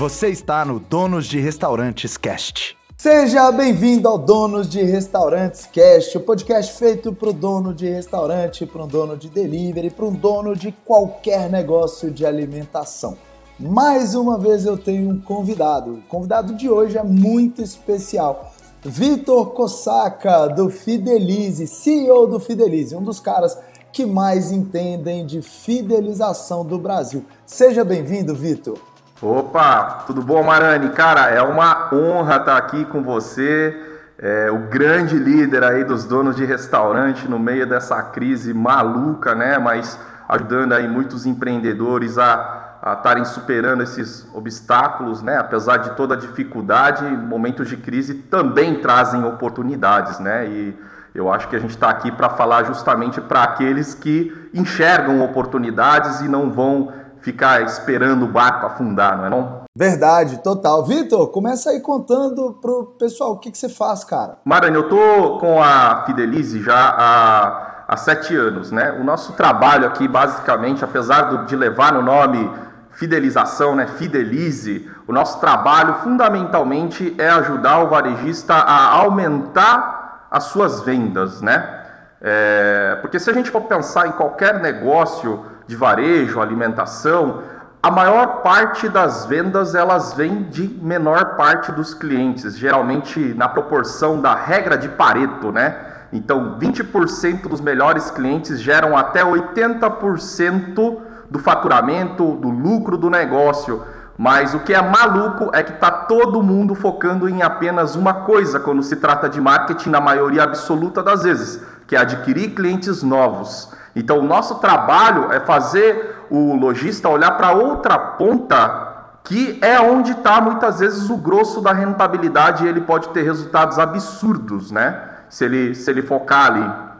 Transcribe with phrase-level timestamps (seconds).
[0.00, 2.74] Você está no Donos de Restaurantes Cast.
[2.96, 8.64] Seja bem-vindo ao Donos de Restaurantes Cast, o podcast feito para o dono de restaurante,
[8.64, 13.18] para um dono de delivery, para um dono de qualquer negócio de alimentação.
[13.58, 15.96] Mais uma vez eu tenho um convidado.
[15.96, 18.54] O convidado de hoje é muito especial.
[18.82, 23.58] Vitor Kosaka, do Fidelize, CEO do Fidelize, um dos caras
[23.92, 27.22] que mais entendem de fidelização do Brasil.
[27.44, 28.78] Seja bem-vindo, Vitor.
[29.22, 30.88] Opa, tudo bom, Marani?
[30.90, 33.78] Cara, é uma honra estar aqui com você,
[34.18, 39.58] é, o grande líder aí dos donos de restaurante no meio dessa crise maluca, né?
[39.58, 45.36] Mas ajudando aí muitos empreendedores a estarem superando esses obstáculos, né?
[45.36, 50.46] Apesar de toda a dificuldade, momentos de crise também trazem oportunidades, né?
[50.46, 50.78] E
[51.14, 56.20] eu acho que a gente está aqui para falar justamente para aqueles que enxergam oportunidades
[56.20, 59.60] e não vão ficar esperando o barco afundar, não é não?
[59.76, 60.84] Verdade, total.
[60.84, 64.38] Vitor, começa aí contando pro pessoal o que, que você faz, cara.
[64.44, 68.96] Maranhão, eu tô com a Fidelize já há, há sete anos, né?
[69.00, 72.50] O nosso trabalho aqui, basicamente, apesar de levar no nome
[72.92, 73.86] fidelização, né?
[73.86, 81.78] Fidelize, o nosso trabalho fundamentalmente é ajudar o varejista a aumentar as suas vendas, né?
[82.20, 87.44] É, porque se a gente for pensar em qualquer negócio, de varejo, alimentação,
[87.80, 94.20] a maior parte das vendas elas vêm de menor parte dos clientes, geralmente na proporção
[94.20, 95.76] da regra de Pareto, né?
[96.12, 100.98] Então, 20% dos melhores clientes geram até 80%
[101.30, 103.84] do faturamento, do lucro do negócio.
[104.18, 108.58] Mas o que é maluco é que está todo mundo focando em apenas uma coisa
[108.58, 113.72] quando se trata de marketing, na maioria absoluta das vezes, que é adquirir clientes novos.
[113.94, 120.12] Então, o nosso trabalho é fazer o lojista olhar para outra ponta, que é onde
[120.12, 125.08] está muitas vezes o grosso da rentabilidade e ele pode ter resultados absurdos, né?
[125.28, 126.90] Se ele, se ele focar ali.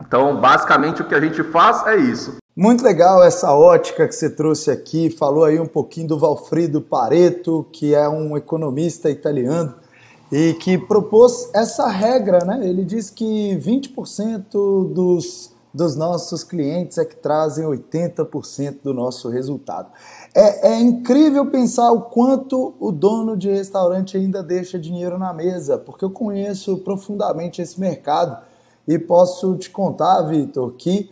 [0.00, 2.36] Então, basicamente, o que a gente faz é isso.
[2.56, 5.10] Muito legal essa ótica que você trouxe aqui.
[5.10, 9.74] Falou aí um pouquinho do Valfrido Pareto, que é um economista italiano
[10.32, 12.60] e que propôs essa regra, né?
[12.62, 19.88] Ele diz que 20% dos dos nossos clientes é que trazem 80% do nosso resultado.
[20.34, 25.78] É, é, incrível pensar o quanto o dono de restaurante ainda deixa dinheiro na mesa,
[25.78, 28.38] porque eu conheço profundamente esse mercado
[28.86, 31.10] e posso te contar, Vitor, que,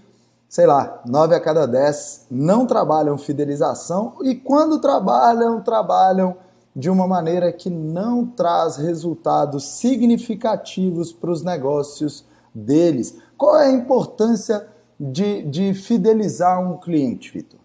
[0.49, 6.37] sei lá, 9 a cada 10 não trabalham fidelização e quando trabalham, trabalham
[6.75, 12.25] de uma maneira que não traz resultados significativos para os negócios
[12.55, 13.17] deles.
[13.39, 14.67] Qual é a importância
[14.99, 17.61] de, de fidelizar um cliente, Vitor?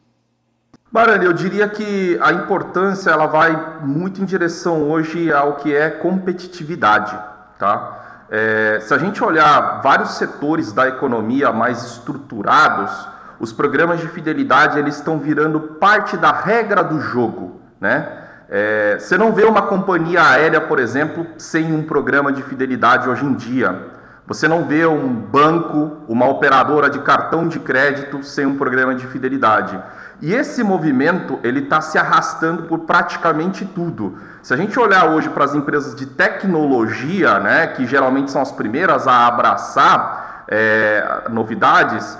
[0.91, 5.89] Barani, eu diria que a importância ela vai muito em direção hoje ao que é
[5.89, 7.17] competitividade,
[7.57, 8.25] tá?
[8.29, 12.91] É, se a gente olhar vários setores da economia mais estruturados,
[13.39, 18.19] os programas de fidelidade eles estão virando parte da regra do jogo, né?
[18.47, 23.25] É, você não vê uma companhia aérea, por exemplo, sem um programa de fidelidade hoje
[23.25, 24.02] em dia.
[24.25, 29.05] Você não vê um banco, uma operadora de cartão de crédito sem um programa de
[29.07, 29.77] fidelidade.
[30.21, 34.17] E esse movimento ele está se arrastando por praticamente tudo.
[34.41, 38.51] Se a gente olhar hoje para as empresas de tecnologia, né, que geralmente são as
[38.51, 42.17] primeiras a abraçar é, novidades,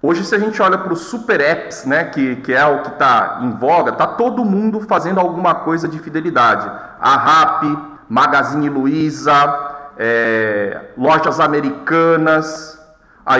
[0.00, 2.88] hoje se a gente olha para os super apps, né, que, que é o que
[2.88, 6.70] está em voga, está todo mundo fazendo alguma coisa de fidelidade.
[6.98, 7.64] A RAP,
[8.08, 12.80] Magazine Luiza, é, lojas americanas,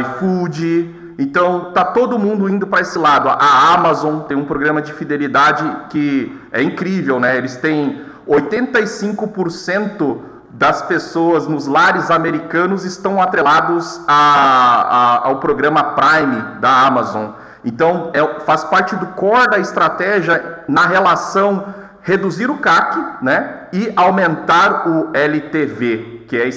[0.01, 1.15] iFood.
[1.19, 3.29] Então tá todo mundo indo para esse lado.
[3.29, 7.37] A Amazon tem um programa de fidelidade que é incrível, né?
[7.37, 10.19] Eles têm 85%
[10.51, 17.31] das pessoas nos lares americanos estão atrelados a, a, ao programa Prime da Amazon.
[17.65, 21.65] Então é, faz parte do core da estratégia na relação
[22.03, 26.49] reduzir o CAC né, e aumentar o LTV, que é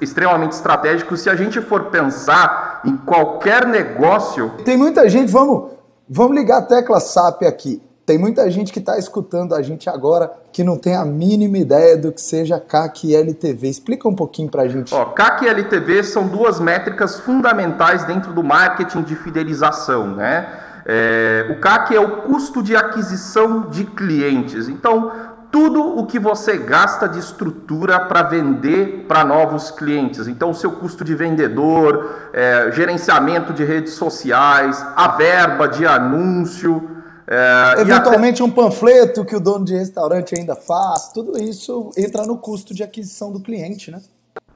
[0.00, 4.50] extremamente estratégico se a gente for pensar em qualquer negócio.
[4.64, 5.70] Tem muita gente, vamos,
[6.10, 7.80] vamos ligar a tecla SAP aqui.
[8.04, 11.96] Tem muita gente que está escutando a gente agora que não tem a mínima ideia
[11.96, 13.68] do que seja CAC e LTV.
[13.68, 14.92] Explica um pouquinho para a gente.
[14.92, 20.48] Ó, CAC e LTV são duas métricas fundamentais dentro do marketing de fidelização, né?
[20.84, 24.68] É, o CAC é o custo de aquisição de clientes.
[24.68, 25.12] Então,
[25.56, 30.28] tudo o que você gasta de estrutura para vender para novos clientes.
[30.28, 36.90] Então, o seu custo de vendedor, é, gerenciamento de redes sociais, a verba de anúncio,
[37.28, 38.48] É, Eventualmente até...
[38.48, 42.84] um panfleto que o dono de restaurante ainda faz, tudo isso entra no custo de
[42.84, 44.00] aquisição do cliente, né?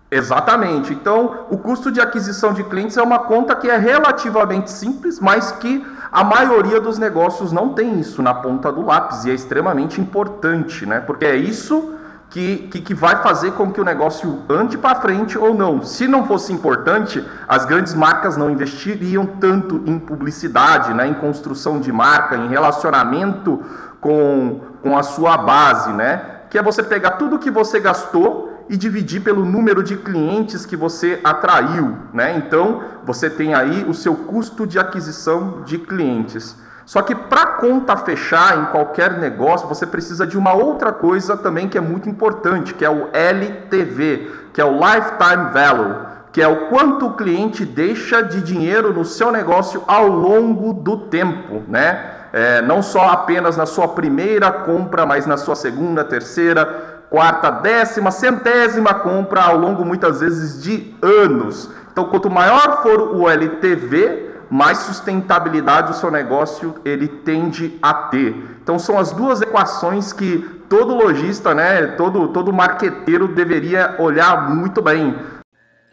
[0.08, 0.92] Exatamente.
[0.92, 5.50] Então, o custo de aquisição de clientes é uma conta que é relativamente simples, mas
[5.52, 10.00] que a maioria dos negócios não tem isso na ponta do lápis e é extremamente
[10.00, 11.00] importante, né?
[11.00, 11.94] Porque é isso
[12.30, 15.82] que, que, que vai fazer com que o negócio ande para frente ou não.
[15.82, 21.06] Se não fosse importante, as grandes marcas não investiriam tanto em publicidade, né?
[21.06, 23.62] em construção de marca, em relacionamento
[24.00, 26.22] com, com a sua base, né?
[26.48, 30.76] Que é você pegar tudo que você gastou e dividir pelo número de clientes que
[30.76, 32.36] você atraiu, né?
[32.36, 36.56] Então, você tem aí o seu custo de aquisição de clientes.
[36.86, 41.68] Só que para conta fechar em qualquer negócio, você precisa de uma outra coisa também
[41.68, 46.46] que é muito importante, que é o LTV, que é o Lifetime Value, que é
[46.46, 52.18] o quanto o cliente deixa de dinheiro no seu negócio ao longo do tempo, né?
[52.32, 58.12] É, não só apenas na sua primeira compra, mas na sua segunda, terceira, quarta, décima,
[58.12, 61.68] centésima compra ao longo muitas vezes de anos.
[61.92, 68.34] Então, quanto maior for o LTV, mais sustentabilidade o seu negócio ele tende a ter.
[68.62, 74.80] Então, são as duas equações que todo lojista, né, todo, todo marqueteiro deveria olhar muito
[74.80, 75.16] bem.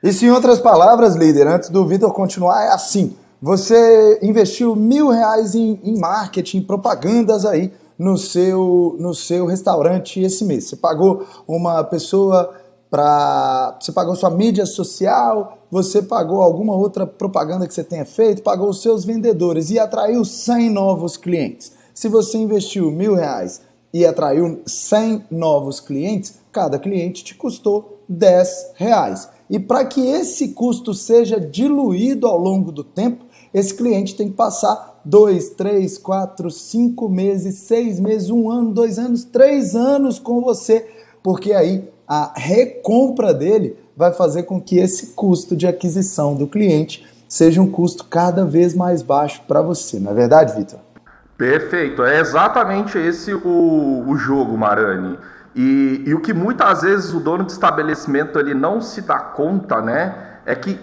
[0.04, 5.56] Isso, em outras palavras, líder, antes do Vitor continuar, é assim: você investiu mil reais
[5.56, 10.66] em, em marketing, propagandas aí no seu, no seu restaurante esse mês.
[10.66, 12.54] Você pagou uma pessoa
[12.90, 13.78] para.
[13.80, 18.70] Você pagou sua mídia social, você pagou alguma outra propaganda que você tenha feito, pagou
[18.70, 21.74] os seus vendedores e atraiu 100 novos clientes.
[21.94, 23.62] Se você investiu mil reais
[23.94, 29.30] e atraiu 100 novos clientes, cada cliente te custou 10 reais.
[29.50, 34.36] E para que esse custo seja diluído ao longo do tempo, esse cliente tem que
[34.36, 40.42] passar dois, três, quatro, cinco meses, seis meses, um ano, dois anos, três anos com
[40.42, 40.88] você,
[41.24, 47.06] porque aí a recompra dele vai fazer com que esse custo de aquisição do cliente
[47.28, 50.80] seja um custo cada vez mais baixo para você, não é verdade, Vitor?
[51.38, 55.18] Perfeito, é exatamente esse o, o jogo, Marani.
[55.56, 59.82] E, e o que muitas vezes o dono de estabelecimento ele não se dá conta,
[59.82, 60.16] né,
[60.46, 60.80] é que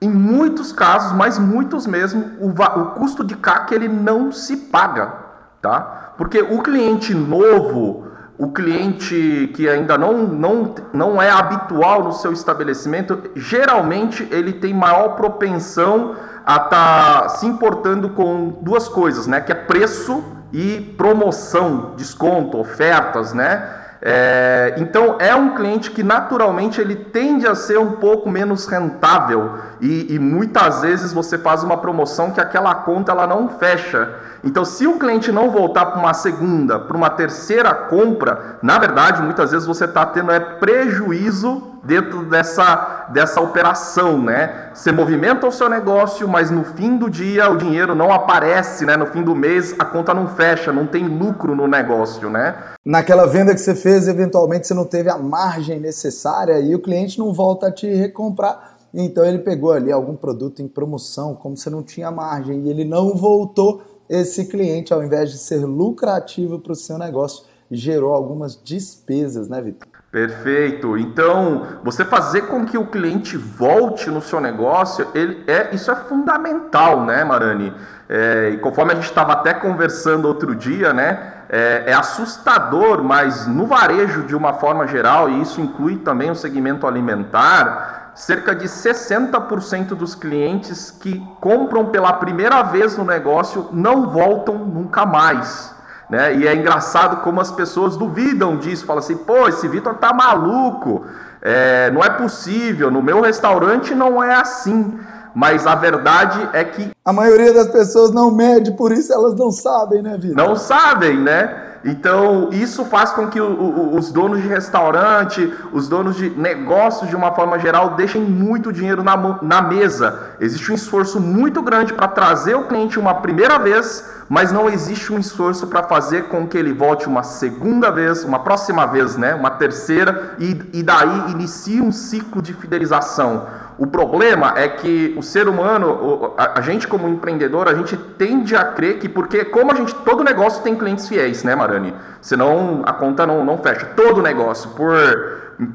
[0.00, 5.12] em muitos casos, mas muitos mesmo, o, o custo de CAC ele não se paga,
[5.60, 6.12] tá?
[6.16, 8.06] Porque o cliente novo,
[8.38, 14.72] o cliente que ainda não, não, não é habitual no seu estabelecimento, geralmente ele tem
[14.72, 16.14] maior propensão
[16.46, 19.40] a estar tá se importando com duas coisas, né?
[19.40, 20.22] Que é preço
[20.52, 23.87] e promoção, desconto, ofertas, né?
[24.00, 29.54] É, então é um cliente que naturalmente ele tende a ser um pouco menos rentável
[29.80, 34.08] e, e, muitas vezes você faz uma promoção que aquela conta ela não fecha.
[34.44, 39.20] Então se o cliente não voltar para uma segunda, para uma terceira compra, na verdade
[39.20, 44.68] muitas vezes você está tendo é prejuízo dentro dessa, dessa operação, né?
[44.74, 48.96] Você movimenta o seu negócio, mas no fim do dia o dinheiro não aparece, né?
[48.96, 52.54] No fim do mês a conta não fecha, não tem lucro no negócio, né?
[52.84, 57.18] Naquela venda que você fez, eventualmente você não teve a margem necessária e o cliente
[57.18, 58.76] não volta a te recomprar.
[58.92, 62.84] Então ele pegou ali algum produto em promoção, como você não tinha margem, e ele
[62.84, 63.82] não voltou.
[64.08, 69.60] Esse cliente, ao invés de ser lucrativo para o seu negócio, gerou algumas despesas, né,
[69.60, 69.86] Vitor?
[70.10, 70.96] Perfeito.
[70.96, 75.96] Então, você fazer com que o cliente volte no seu negócio, ele é, isso é
[75.96, 77.74] fundamental, né, Marani?
[78.08, 83.46] É, e conforme a gente estava até conversando outro dia, né, é, é, assustador, mas
[83.46, 88.66] no varejo de uma forma geral, e isso inclui também o segmento alimentar, cerca de
[88.66, 95.74] 60% dos clientes que compram pela primeira vez no negócio não voltam nunca mais.
[96.10, 96.36] Né?
[96.36, 101.06] E é engraçado como as pessoas duvidam disso, falam assim, pô, esse Vitor tá maluco,
[101.40, 104.98] é, não é possível, no meu restaurante não é assim.
[105.34, 106.90] Mas a verdade é que.
[107.04, 110.36] A maioria das pessoas não mede, por isso elas não sabem, né, Vitor?
[110.36, 111.68] Não sabem, né?
[111.84, 117.08] Então, isso faz com que o, o, os donos de restaurante, os donos de negócios
[117.08, 120.32] de uma forma geral, deixem muito dinheiro na, na mesa.
[120.40, 125.12] Existe um esforço muito grande para trazer o cliente uma primeira vez, mas não existe
[125.12, 129.34] um esforço para fazer com que ele volte uma segunda vez, uma próxima vez, né?
[129.34, 133.46] uma terceira, e, e daí inicie um ciclo de fidelização.
[133.78, 138.64] O problema é que o ser humano, a, gente como empreendedor, a gente tende a
[138.64, 141.94] crer que, porque como a gente, todo negócio tem clientes fiéis, né, Marani?
[142.20, 143.86] Senão a conta não, não fecha.
[143.94, 144.96] Todo negócio, por,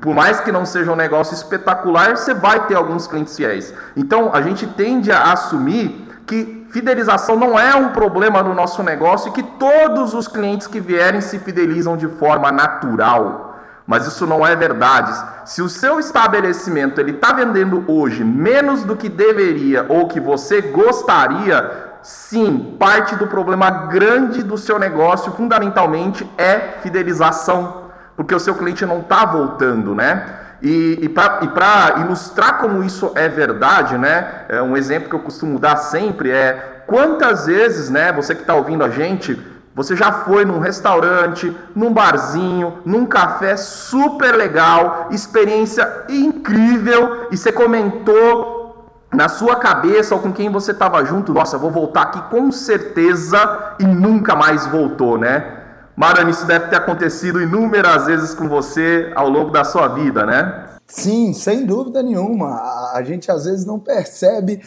[0.02, 3.74] por mais que não seja um negócio espetacular, você vai ter alguns clientes fiéis.
[3.96, 9.30] Então a gente tende a assumir que fidelização não é um problema no nosso negócio
[9.30, 13.43] e que todos os clientes que vierem se fidelizam de forma natural.
[13.86, 15.14] Mas isso não é verdade.
[15.46, 20.62] Se o seu estabelecimento ele está vendendo hoje menos do que deveria ou que você
[20.62, 21.70] gostaria,
[22.02, 27.84] sim, parte do problema grande do seu negócio, fundamentalmente, é fidelização,
[28.16, 30.40] porque o seu cliente não está voltando, né?
[30.62, 34.46] E, e para ilustrar como isso é verdade, né?
[34.48, 38.14] É um exemplo que eu costumo dar sempre é quantas vezes, né?
[38.14, 39.38] Você que está ouvindo a gente
[39.76, 47.52] você já foi num restaurante, num barzinho, num café super legal, experiência incrível, e você
[47.52, 48.64] comentou
[49.12, 53.76] na sua cabeça ou com quem você estava junto, nossa, vou voltar aqui com certeza
[53.80, 55.62] e nunca mais voltou, né?
[55.96, 60.66] Marani, isso deve ter acontecido inúmeras vezes com você ao longo da sua vida, né?
[60.88, 62.92] Sim, sem dúvida nenhuma.
[62.94, 64.62] A gente às vezes não percebe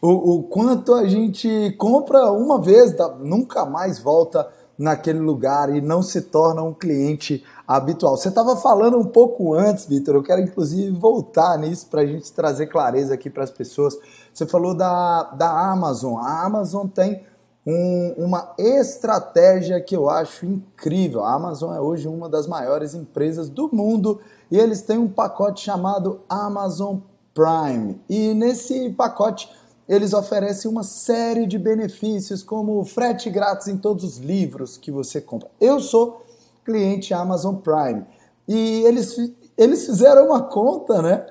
[0.00, 6.02] o, o quanto a gente compra uma vez, nunca mais volta naquele lugar e não
[6.02, 8.16] se torna um cliente habitual.
[8.16, 12.32] Você estava falando um pouco antes, Vitor, eu quero inclusive voltar nisso para a gente
[12.32, 13.98] trazer clareza aqui para as pessoas.
[14.32, 16.16] Você falou da, da Amazon.
[16.18, 17.24] A Amazon tem
[17.66, 21.24] um, uma estratégia que eu acho incrível.
[21.24, 25.60] A Amazon é hoje uma das maiores empresas do mundo e eles têm um pacote
[25.60, 26.98] chamado Amazon
[27.34, 28.00] Prime.
[28.08, 29.50] E nesse pacote
[29.88, 35.20] eles oferecem uma série de benefícios, como frete grátis em todos os livros que você
[35.20, 35.48] compra.
[35.58, 36.22] Eu sou
[36.62, 38.04] cliente Amazon Prime
[38.46, 39.16] e eles,
[39.56, 41.26] eles fizeram uma conta, né?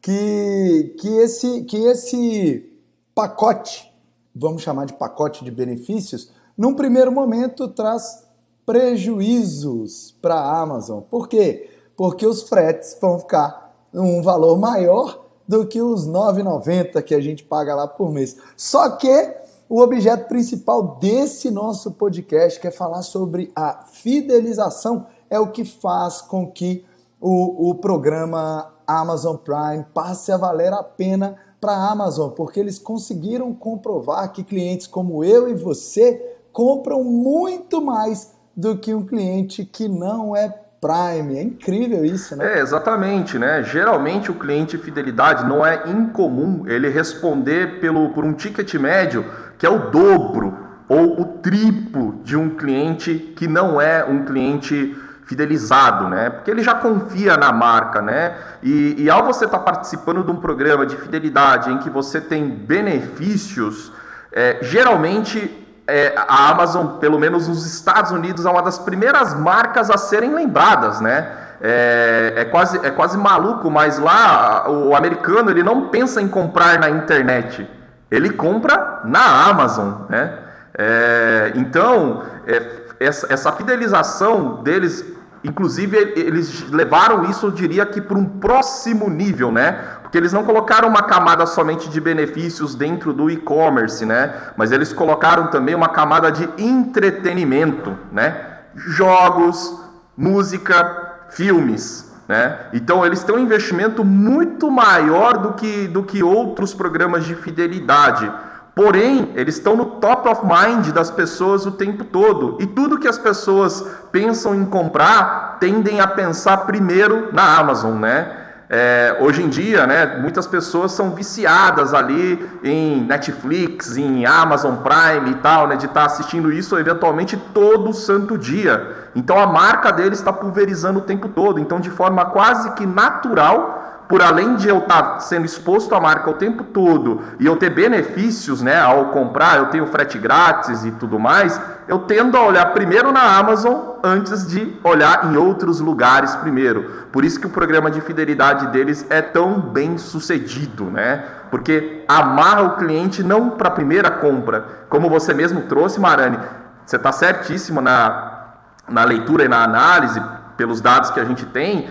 [0.00, 2.72] Que, que, esse, que esse
[3.14, 3.92] pacote,
[4.34, 8.26] vamos chamar de pacote de benefícios, num primeiro momento traz
[8.66, 11.02] prejuízos para a Amazon.
[11.02, 11.70] Por quê?
[11.96, 17.44] Porque os fretes vão ficar um valor maior do que os 9,90 que a gente
[17.44, 18.36] paga lá por mês.
[18.56, 19.34] Só que
[19.68, 25.64] o objeto principal desse nosso podcast, que é falar sobre a fidelização, é o que
[25.64, 26.84] faz com que
[27.20, 32.78] o, o programa Amazon Prime passe a valer a pena para a Amazon, porque eles
[32.78, 39.64] conseguiram comprovar que clientes como eu e você compram muito mais do que um cliente
[39.64, 40.48] que não é
[40.82, 41.38] Prime.
[41.38, 42.58] É incrível isso, né?
[42.58, 43.62] É, exatamente, né?
[43.62, 49.24] Geralmente o cliente fidelidade não é incomum ele responder pelo, por um ticket médio
[49.56, 50.58] que é o dobro
[50.88, 56.30] ou o triplo de um cliente que não é um cliente fidelizado, né?
[56.30, 58.36] Porque ele já confia na marca, né?
[58.60, 62.20] E, e ao você estar tá participando de um programa de fidelidade em que você
[62.20, 63.92] tem benefícios,
[64.32, 69.90] é, geralmente é, a Amazon, pelo menos nos Estados Unidos, é uma das primeiras marcas
[69.90, 71.28] a serem lembradas, né?
[71.60, 76.78] É, é, quase, é quase maluco, mas lá o americano ele não pensa em comprar
[76.78, 77.68] na internet,
[78.10, 80.38] ele compra na Amazon, né?
[80.76, 82.62] É, então, é,
[82.98, 85.04] essa, essa fidelização deles
[85.44, 89.76] Inclusive, eles levaram isso, eu diria que, para um próximo nível, né?
[90.12, 94.30] Porque eles não colocaram uma camada somente de benefícios dentro do e-commerce, né?
[94.58, 98.36] Mas eles colocaram também uma camada de entretenimento, né?
[98.74, 99.80] Jogos,
[100.14, 102.58] música, filmes, né?
[102.74, 108.30] Então eles têm um investimento muito maior do que, do que outros programas de fidelidade.
[108.74, 112.58] Porém, eles estão no top of mind das pessoas o tempo todo.
[112.60, 118.41] E tudo que as pessoas pensam em comprar tendem a pensar primeiro na Amazon, né?
[118.74, 125.32] É, hoje em dia, né, muitas pessoas são viciadas ali em Netflix, em Amazon Prime
[125.32, 129.10] e tal, né, de estar tá assistindo isso eventualmente todo santo dia.
[129.14, 131.60] Então a marca deles está pulverizando o tempo todo.
[131.60, 133.81] Então, de forma quase que natural,
[134.12, 137.56] por além de eu estar tá sendo exposto à marca o tempo todo e eu
[137.56, 142.42] ter benefícios, né, ao comprar, eu tenho frete grátis e tudo mais, eu tendo a
[142.42, 147.06] olhar primeiro na Amazon antes de olhar em outros lugares primeiro.
[147.10, 151.24] Por isso que o programa de fidelidade deles é tão bem sucedido, né?
[151.50, 156.38] Porque amarra o cliente não para a primeira compra, como você mesmo trouxe, Marani.
[156.84, 160.22] Você está certíssimo na, na leitura e na análise
[160.54, 161.88] pelos dados que a gente tem,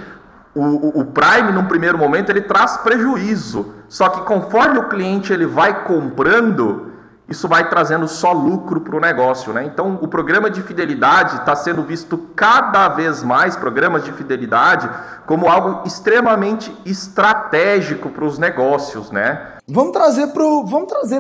[0.53, 3.73] o, o, Prime, num primeiro momento, ele traz prejuízo.
[3.87, 6.91] Só que conforme o cliente ele vai comprando,
[7.27, 9.53] isso vai trazendo só lucro para o negócio.
[9.53, 9.63] Né?
[9.65, 14.89] Então, o programa de fidelidade está sendo visto cada vez mais, programas de fidelidade,
[15.25, 19.09] como algo extremamente estratégico para os negócios.
[19.09, 19.55] Né?
[19.65, 20.27] Vamos trazer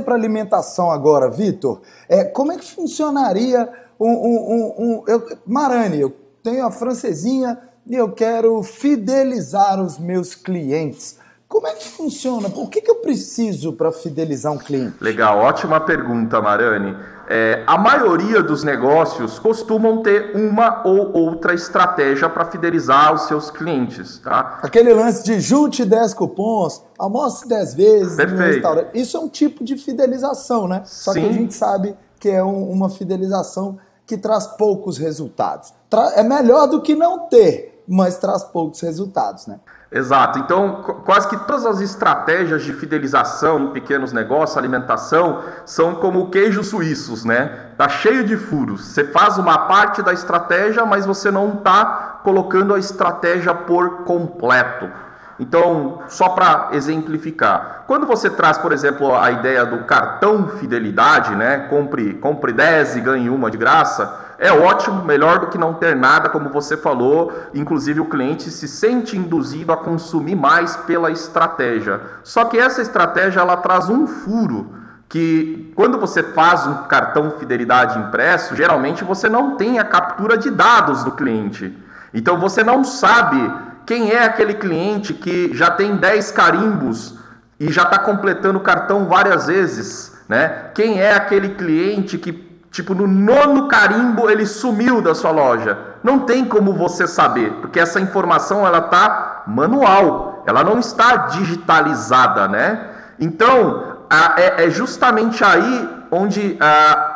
[0.01, 1.81] para a alimentação agora, Vitor.
[2.09, 7.57] É, como é que funcionaria um, um, um, um eu, Marani, eu tenho a francesinha
[7.87, 11.19] e eu quero fidelizar os meus clientes.
[11.47, 12.47] Como é que funciona?
[12.55, 14.95] O que, que eu preciso para fidelizar um cliente?
[15.01, 16.95] Legal, ótima pergunta, Marani.
[17.27, 23.51] É, a maioria dos negócios costumam ter uma ou outra estratégia para fidelizar os seus
[23.51, 24.59] clientes, tá?
[24.63, 28.39] Aquele lance de junte 10 cupons, almoce 10 vezes Perfeito.
[28.39, 28.89] no restaurante.
[28.93, 30.83] Isso é um tipo de fidelização, né?
[30.85, 31.21] Só Sim.
[31.21, 35.73] que a gente sabe que é um- uma fidelização que traz poucos resultados.
[35.89, 39.59] Tra- é melhor do que não ter, mas traz poucos resultados, né?
[39.91, 40.39] Exato.
[40.39, 46.29] Então, qu- quase que todas as estratégias de fidelização em pequenos negócios, alimentação, são como
[46.29, 47.71] queijos suíços, né?
[47.77, 48.85] Tá cheio de furos.
[48.85, 54.89] Você faz uma parte da estratégia, mas você não está colocando a estratégia por completo.
[55.39, 61.67] Então, só para exemplificar, quando você traz, por exemplo, a ideia do cartão fidelidade, né?
[61.69, 65.95] Compre, compre 10 e ganhe uma de graça, é ótimo, melhor do que não ter
[65.95, 67.31] nada, como você falou.
[67.53, 72.01] Inclusive, o cliente se sente induzido a consumir mais pela estratégia.
[72.23, 74.73] Só que essa estratégia ela traz um furo
[75.07, 80.49] que quando você faz um cartão fidelidade impresso, geralmente você não tem a captura de
[80.49, 81.77] dados do cliente.
[82.11, 83.37] Então você não sabe
[83.85, 87.15] quem é aquele cliente que já tem 10 carimbos
[87.59, 90.71] e já está completando o cartão várias vezes, né?
[90.73, 92.31] Quem é aquele cliente que,
[92.71, 95.77] tipo, no nono carimbo ele sumiu da sua loja?
[96.01, 102.47] Não tem como você saber, porque essa informação ela tá manual, ela não está digitalizada,
[102.47, 102.87] né?
[103.19, 103.97] Então,
[104.37, 106.59] é, é justamente aí onde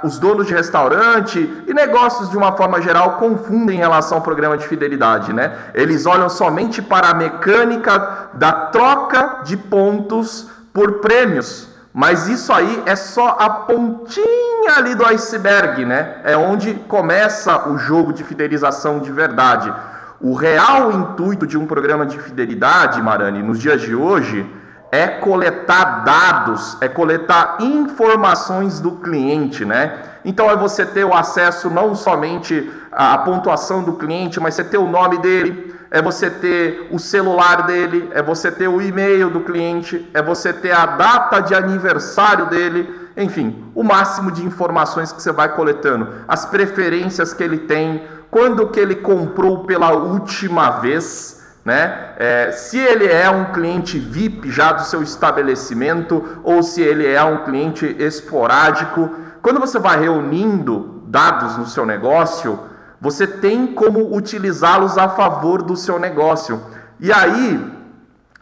[0.04, 4.58] os donos de restaurante e negócios de uma forma geral confundem em relação ao programa
[4.58, 5.54] de fidelidade, né?
[5.74, 12.84] Eles olham somente para a mecânica da troca de pontos por prêmios, mas isso aí
[12.86, 16.18] é só a pontinha ali do iceberg, né?
[16.26, 19.74] É onde começa o jogo de fidelização de verdade.
[20.20, 24.46] O real intuito de um programa de fidelidade, Marani, nos dias de hoje,
[24.92, 29.94] é coletar dados, é coletar informações do cliente, né?
[30.26, 34.78] Então é você ter o acesso não somente à pontuação do cliente, mas você ter
[34.78, 39.40] o nome dele, é você ter o celular dele, é você ter o e-mail do
[39.40, 45.22] cliente, é você ter a data de aniversário dele, enfim, o máximo de informações que
[45.22, 51.42] você vai coletando, as preferências que ele tem, quando que ele comprou pela última vez,
[51.64, 52.10] né?
[52.18, 57.24] É, se ele é um cliente VIP já do seu estabelecimento ou se ele é
[57.24, 59.10] um cliente esporádico.
[59.42, 62.60] Quando você vai reunindo dados no seu negócio,
[63.00, 66.62] você tem como utilizá-los a favor do seu negócio.
[67.00, 67.72] E aí,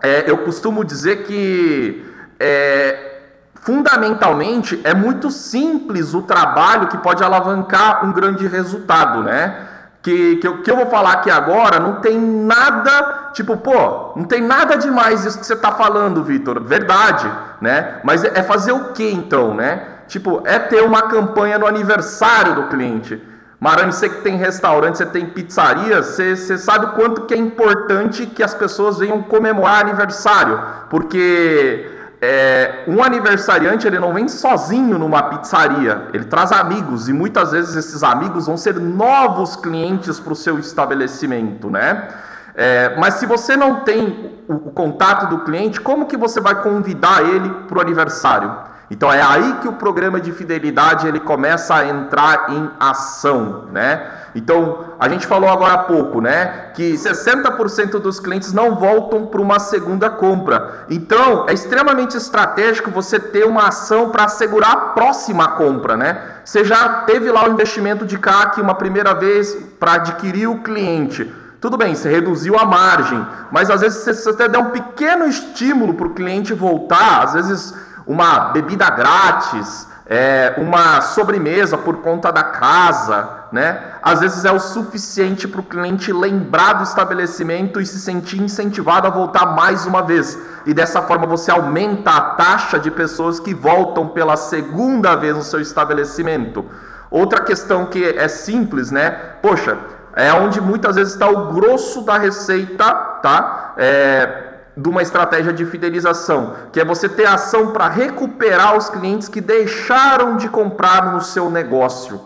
[0.02, 2.06] é, eu costumo dizer que
[2.40, 3.20] é,
[3.56, 9.70] fundamentalmente é muito simples o trabalho que pode alavancar um grande resultado, né?
[10.04, 14.26] que, que, eu, que eu vou falar aqui agora não tem nada, tipo, pô, não
[14.26, 16.62] tem nada demais isso que você está falando, Vitor.
[16.62, 18.02] Verdade, né?
[18.04, 19.82] Mas é, é fazer o que então, né?
[20.10, 23.22] Tipo, é ter uma campanha no aniversário do cliente.
[23.64, 27.38] Marani, você que tem restaurante, você tem pizzaria, você, você sabe o quanto que é
[27.38, 30.60] importante que as pessoas venham comemorar aniversário.
[30.90, 31.90] Porque
[32.22, 37.74] é, um aniversariante ele não vem sozinho numa pizzaria, ele traz amigos e muitas vezes
[37.78, 42.10] esses amigos vão ser novos clientes para o seu estabelecimento, né?
[42.54, 46.62] É, mas se você não tem o, o, contato do cliente, como que você vai
[46.62, 48.73] convidar ele para o aniversário?
[48.92, 54.24] Então é aí que o programa de fidelidade ele começa a entrar em ação, né?
[54.36, 59.40] Então, a gente falou agora há pouco, né, que 60% dos clientes não voltam para
[59.40, 60.86] uma segunda compra.
[60.90, 66.20] Então, é extremamente estratégico você ter uma ação para assegurar a próxima compra, né?
[66.44, 71.32] Você já teve lá o investimento de CAC uma primeira vez para adquirir o cliente.
[71.62, 76.08] Tudo bem, você reduziu a margem, mas às vezes você der um pequeno estímulo para
[76.08, 77.74] o cliente voltar, às vezes
[78.06, 83.94] uma bebida grátis, é, uma sobremesa por conta da casa, né?
[84.02, 89.08] Às vezes é o suficiente para o cliente lembrar do estabelecimento e se sentir incentivado
[89.08, 90.38] a voltar mais uma vez.
[90.66, 95.44] E dessa forma você aumenta a taxa de pessoas que voltam pela segunda vez no
[95.44, 96.66] seu estabelecimento.
[97.10, 99.12] Outra questão que é simples, né?
[99.42, 99.78] Poxa,
[100.16, 103.74] é onde muitas vezes está o grosso da receita, tá?
[103.78, 109.28] É, de uma estratégia de fidelização, que é você ter ação para recuperar os clientes
[109.28, 112.22] que deixaram de comprar no seu negócio,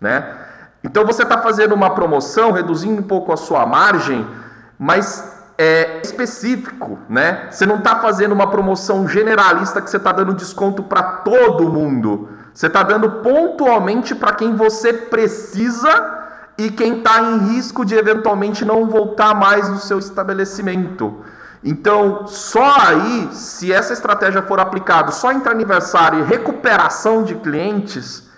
[0.00, 0.24] né?
[0.82, 4.26] Então você está fazendo uma promoção, reduzindo um pouco a sua margem,
[4.78, 7.48] mas é específico, né?
[7.50, 12.28] Você não está fazendo uma promoção generalista que você está dando desconto para todo mundo.
[12.54, 16.16] Você está dando pontualmente para quem você precisa
[16.56, 21.24] e quem está em risco de eventualmente não voltar mais no seu estabelecimento.
[21.62, 28.28] Então, só aí, se essa estratégia for aplicada só entre aniversário e recuperação de clientes,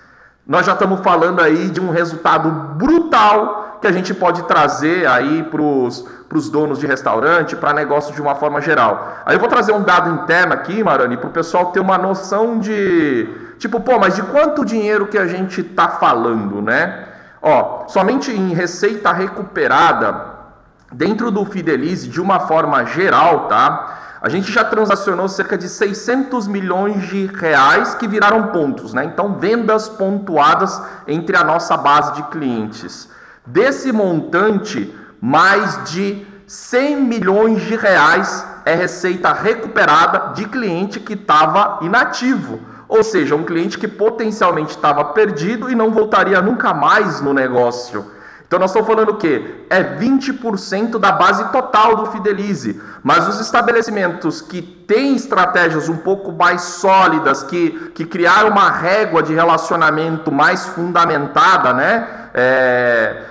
[0.46, 5.42] nós já estamos falando aí de um resultado brutal que a gente pode trazer aí
[5.42, 9.16] para os donos de restaurante, para negócio de uma forma geral.
[9.24, 12.59] Aí eu vou trazer um dado interno aqui, Marani, para o pessoal ter uma noção
[12.59, 13.28] de,
[13.59, 17.06] tipo, pô, mas de quanto dinheiro que a gente está falando, né?
[17.40, 20.30] Ó, somente em receita recuperada,
[20.92, 24.18] dentro do Fidelize, de uma forma geral, tá?
[24.22, 29.05] A gente já transacionou cerca de 600 milhões de reais que viraram pontos, né?
[29.05, 33.09] Então, vendas pontuadas entre a nossa base de clientes.
[33.46, 41.79] Desse montante, mais de 100 milhões de reais é receita recuperada de cliente que estava
[41.81, 42.61] inativo.
[42.87, 48.05] Ou seja, um cliente que potencialmente estava perdido e não voltaria nunca mais no negócio.
[48.51, 49.65] Então nós estamos falando o quê?
[49.71, 52.83] É 20% da base total do Fidelize.
[53.01, 59.23] Mas os estabelecimentos que têm estratégias um pouco mais sólidas, que, que criaram uma régua
[59.23, 62.09] de relacionamento mais fundamentada, né?
[62.35, 63.23] É,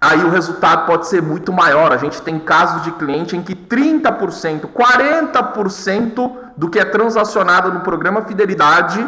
[0.00, 1.92] aí o resultado pode ser muito maior.
[1.92, 7.80] A gente tem casos de cliente em que 30%, 40% do que é transacionado no
[7.80, 9.06] programa Fidelidade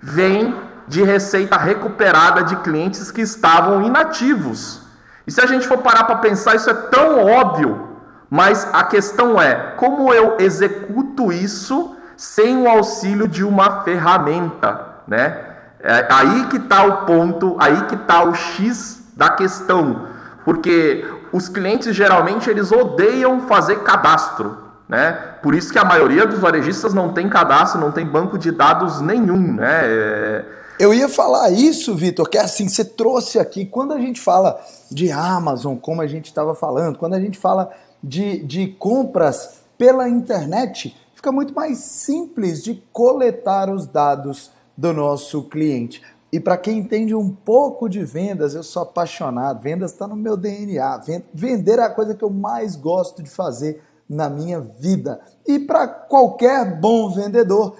[0.00, 0.54] vem
[0.88, 4.85] de receita recuperada de clientes que estavam inativos.
[5.26, 7.88] E se a gente for parar para pensar, isso é tão óbvio,
[8.30, 15.44] mas a questão é como eu executo isso sem o auxílio de uma ferramenta, né?
[15.80, 20.06] É aí que está o ponto, aí que está o X da questão,
[20.44, 24.56] porque os clientes geralmente eles odeiam fazer cadastro,
[24.88, 25.12] né?
[25.42, 29.00] Por isso que a maioria dos varejistas não tem cadastro, não tem banco de dados
[29.00, 29.80] nenhum, né?
[29.84, 30.44] É...
[30.78, 34.60] Eu ia falar isso, Vitor, que é assim, você trouxe aqui, quando a gente fala
[34.90, 37.70] de Amazon, como a gente estava falando, quando a gente fala
[38.02, 45.44] de, de compras pela internet, fica muito mais simples de coletar os dados do nosso
[45.44, 46.02] cliente.
[46.30, 49.62] E para quem entende um pouco de vendas, eu sou apaixonado.
[49.62, 51.00] Vendas está no meu DNA.
[51.32, 55.20] Vender é a coisa que eu mais gosto de fazer na minha vida.
[55.46, 57.76] E para qualquer bom vendedor,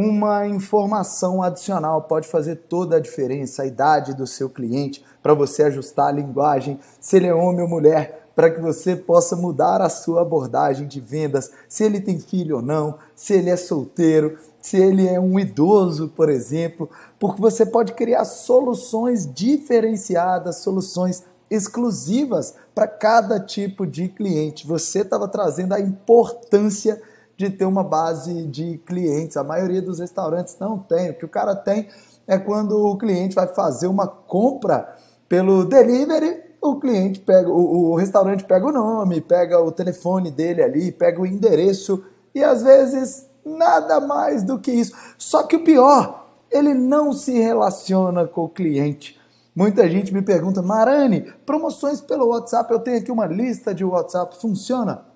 [0.00, 3.62] uma informação adicional pode fazer toda a diferença.
[3.64, 7.68] A idade do seu cliente, para você ajustar a linguagem, se ele é homem ou
[7.68, 12.58] mulher, para que você possa mudar a sua abordagem de vendas, se ele tem filho
[12.58, 17.66] ou não, se ele é solteiro, se ele é um idoso, por exemplo, porque você
[17.66, 24.64] pode criar soluções diferenciadas, soluções exclusivas para cada tipo de cliente.
[24.64, 27.02] Você estava trazendo a importância
[27.38, 29.36] de ter uma base de clientes.
[29.36, 31.10] A maioria dos restaurantes não tem.
[31.10, 31.88] O que o cara tem
[32.26, 34.92] é quando o cliente vai fazer uma compra
[35.28, 40.60] pelo delivery, o cliente pega, o, o restaurante pega o nome, pega o telefone dele
[40.60, 44.92] ali, pega o endereço e às vezes nada mais do que isso.
[45.16, 49.16] Só que o pior, ele não se relaciona com o cliente.
[49.54, 54.40] Muita gente me pergunta, Marani, promoções pelo WhatsApp, eu tenho aqui uma lista de WhatsApp,
[54.40, 55.07] funciona?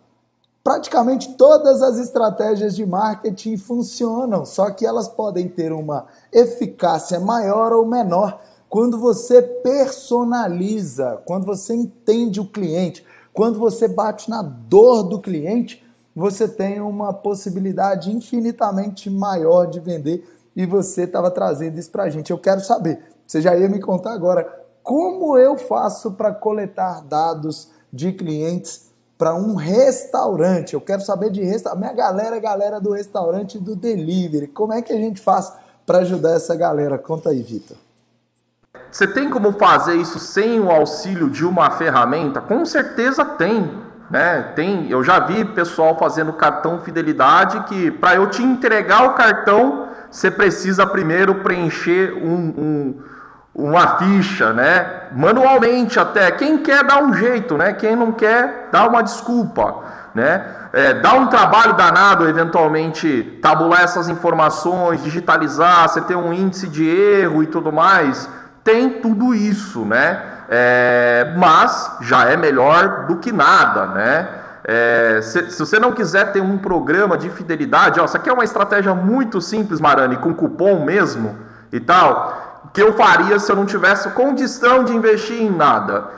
[0.63, 7.73] Praticamente todas as estratégias de marketing funcionam, só que elas podem ter uma eficácia maior
[7.73, 15.03] ou menor quando você personaliza, quando você entende o cliente, quando você bate na dor
[15.03, 21.91] do cliente, você tem uma possibilidade infinitamente maior de vender e você estava trazendo isso
[21.91, 22.31] para a gente.
[22.31, 27.71] Eu quero saber, você já ia me contar agora, como eu faço para coletar dados
[27.93, 28.92] de clientes
[29.23, 30.75] para um restaurante?
[30.75, 31.79] Eu quero saber de restaurante.
[31.79, 35.53] Minha galera, galera do restaurante do delivery, como é que a gente faz
[35.87, 36.99] para ajudar essa galera?
[36.99, 37.77] Conta aí, Vitor.
[38.91, 42.41] Você tem como fazer isso sem o auxílio de uma ferramenta?
[42.41, 43.71] Com certeza tem.
[44.11, 44.53] Né?
[44.57, 49.87] Tem, eu já vi pessoal fazendo cartão fidelidade que para eu te entregar o cartão,
[50.11, 53.03] você precisa primeiro preencher um, um,
[53.55, 55.09] uma ficha, né?
[55.13, 56.31] Manualmente até.
[56.31, 57.73] Quem quer dá um jeito, né?
[57.73, 59.77] Quem não quer dá uma desculpa,
[60.15, 60.45] né?
[60.73, 66.89] É, dá um trabalho danado, eventualmente, tabular essas informações, digitalizar, você ter um índice de
[66.89, 68.29] erro e tudo mais
[68.65, 70.21] tem tudo isso, né?
[70.49, 74.29] É, mas já é melhor do que nada, né?
[74.65, 78.33] É, se, se, você não quiser ter um programa de fidelidade, ó, isso aqui é
[78.33, 81.37] uma estratégia muito simples, Marani, com cupom mesmo
[81.73, 86.11] e tal, que eu faria se eu não tivesse condição de investir em nada.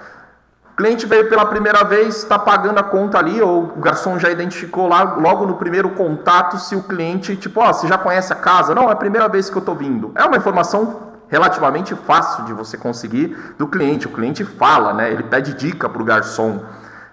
[0.72, 4.28] O cliente veio pela primeira vez, está pagando a conta ali, ou o garçom já
[4.28, 8.36] identificou lá, logo no primeiro contato se o cliente, tipo, ó, você já conhece a
[8.36, 8.74] casa?
[8.74, 10.10] Não, é a primeira vez que eu estou vindo.
[10.16, 14.06] É uma informação relativamente fácil de você conseguir do cliente.
[14.06, 15.10] O cliente fala, né?
[15.12, 16.60] Ele pede dica para o garçom.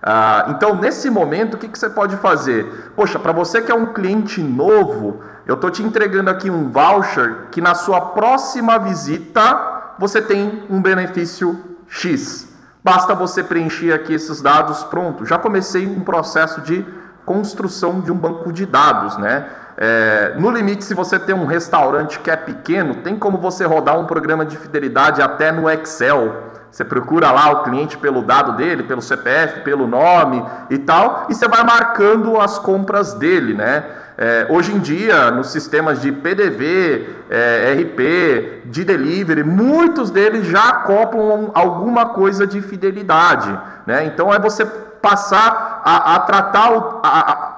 [0.03, 2.91] Ah, então, nesse momento, o que, que você pode fazer?
[2.95, 7.47] Poxa, para você que é um cliente novo, eu estou te entregando aqui um voucher
[7.51, 12.51] que na sua próxima visita você tem um benefício X.
[12.83, 15.23] Basta você preencher aqui esses dados, pronto.
[15.23, 16.83] Já comecei um processo de
[17.23, 19.47] construção de um banco de dados, né?
[19.77, 23.99] É, no limite, se você tem um restaurante que é pequeno, tem como você rodar
[23.99, 26.51] um programa de fidelidade até no Excel.
[26.71, 31.35] Você procura lá o cliente pelo dado dele, pelo CPF, pelo nome e tal, e
[31.35, 33.83] você vai marcando as compras dele, né?
[34.17, 40.69] É, hoje em dia, nos sistemas de PDV, é, RP, de delivery, muitos deles já
[40.69, 43.57] acoplam alguma coisa de fidelidade.
[43.85, 44.05] Né?
[44.05, 47.50] Então é você passar a, a tratar o, a,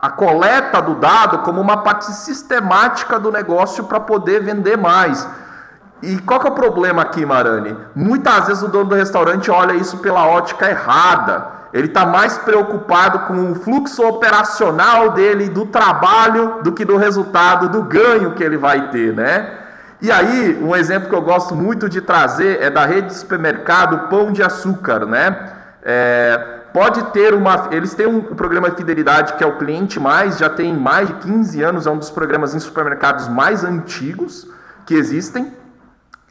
[0.00, 5.28] a, coleta do dado como uma parte sistemática do negócio para poder vender mais.
[6.00, 7.76] E qual que é o problema aqui, Marani?
[7.94, 11.62] Muitas vezes o dono do restaurante olha isso pela ótica errada.
[11.72, 17.68] Ele está mais preocupado com o fluxo operacional dele, do trabalho, do que do resultado,
[17.68, 19.58] do ganho que ele vai ter, né?
[20.00, 24.08] E aí, um exemplo que eu gosto muito de trazer é da rede de supermercado
[24.08, 25.36] Pão de Açúcar, né?
[25.82, 27.68] É, pode ter uma.
[27.70, 31.14] Eles têm um programa de fidelidade que é o Cliente Mais, já tem mais de
[31.14, 34.48] 15 anos, é um dos programas em supermercados mais antigos
[34.86, 35.52] que existem.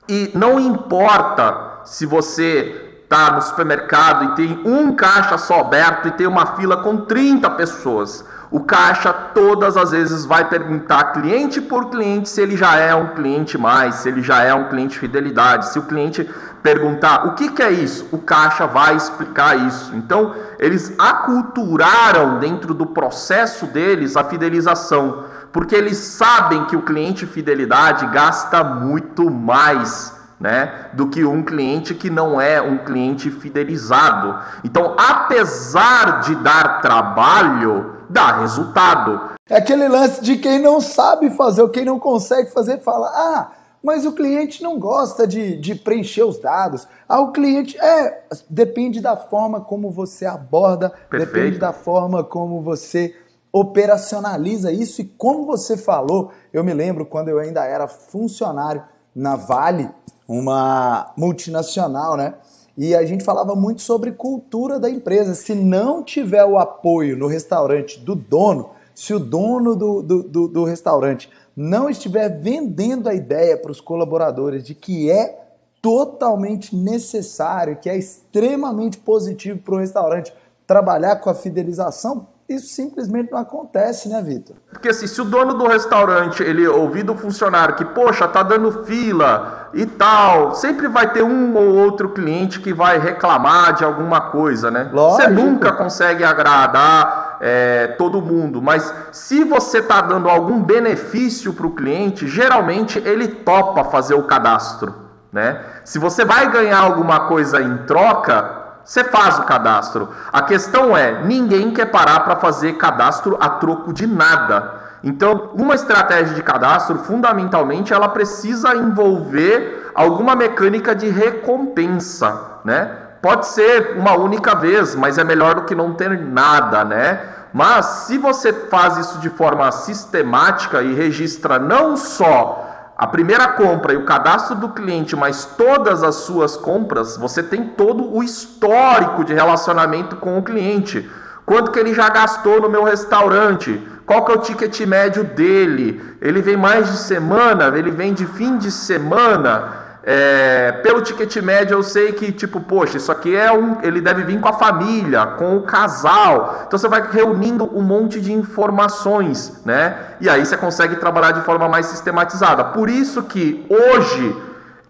[0.09, 6.11] E não importa se você está no supermercado e tem um caixa só aberto e
[6.11, 8.25] tem uma fila com 30 pessoas.
[8.49, 13.07] O caixa todas as vezes vai perguntar cliente por cliente se ele já é um
[13.09, 15.69] cliente mais, se ele já é um cliente fidelidade.
[15.69, 16.29] Se o cliente
[16.61, 19.95] perguntar o que, que é isso, o caixa vai explicar isso.
[19.95, 27.25] Então, eles aculturaram dentro do processo deles a fidelização, porque eles sabem que o cliente
[27.25, 34.39] fidelidade gasta muito mais né, do que um cliente que não é um cliente fidelizado.
[34.63, 39.21] Então, apesar de dar trabalho, dá resultado.
[39.47, 43.51] É aquele lance de quem não sabe fazer, ou quem não consegue fazer, fala: ah,
[43.83, 46.87] mas o cliente não gosta de, de preencher os dados.
[47.09, 47.77] Ah, o cliente.
[47.79, 51.33] É, depende da forma como você aborda, Perfeito.
[51.33, 53.15] depende da forma como você
[53.51, 55.01] operacionaliza isso.
[55.01, 58.83] E como você falou, eu me lembro quando eu ainda era funcionário
[59.15, 59.89] na Vale,
[60.27, 62.35] uma multinacional, né?
[62.77, 65.35] E a gente falava muito sobre cultura da empresa.
[65.35, 70.47] Se não tiver o apoio no restaurante do dono, se o dono do, do, do,
[70.47, 71.29] do restaurante
[71.61, 75.39] não estiver vendendo a ideia para os colaboradores de que é
[75.81, 80.33] totalmente necessário, que é extremamente positivo para o restaurante
[80.65, 84.55] trabalhar com a fidelização, isso simplesmente não acontece, né, Vitor?
[84.71, 88.83] Porque assim, se o dono do restaurante, ele ouvir do funcionário que, poxa, tá dando
[88.83, 94.19] fila e tal, sempre vai ter um ou outro cliente que vai reclamar de alguma
[94.31, 94.89] coisa, né?
[94.91, 95.21] Lógico.
[95.21, 101.65] Você nunca consegue agradar é, todo mundo, mas se você tá dando algum benefício para
[101.65, 104.93] o cliente, geralmente ele topa fazer o cadastro,
[105.33, 105.59] né?
[105.83, 110.09] Se você vai ganhar alguma coisa em troca, você faz o cadastro.
[110.31, 114.79] A questão é, ninguém quer parar para fazer cadastro a troco de nada.
[115.03, 122.97] Então, uma estratégia de cadastro, fundamentalmente, ela precisa envolver alguma mecânica de recompensa, né?
[123.21, 127.21] Pode ser uma única vez, mas é melhor do que não ter nada, né?
[127.53, 133.93] Mas se você faz isso de forma sistemática e registra não só a primeira compra
[133.93, 139.23] e o cadastro do cliente, mas todas as suas compras, você tem todo o histórico
[139.23, 141.09] de relacionamento com o cliente.
[141.45, 143.81] Quanto que ele já gastou no meu restaurante?
[144.05, 146.01] Qual que é o ticket médio dele?
[146.21, 147.75] Ele vem mais de semana?
[147.75, 149.80] Ele vem de fim de semana?
[150.03, 153.77] É, pelo ticket médio eu sei que, tipo, poxa, isso aqui é um.
[153.83, 156.63] Ele deve vir com a família, com o casal.
[156.65, 159.95] Então você vai reunindo um monte de informações, né?
[160.19, 162.63] E aí você consegue trabalhar de forma mais sistematizada.
[162.65, 164.35] Por isso que hoje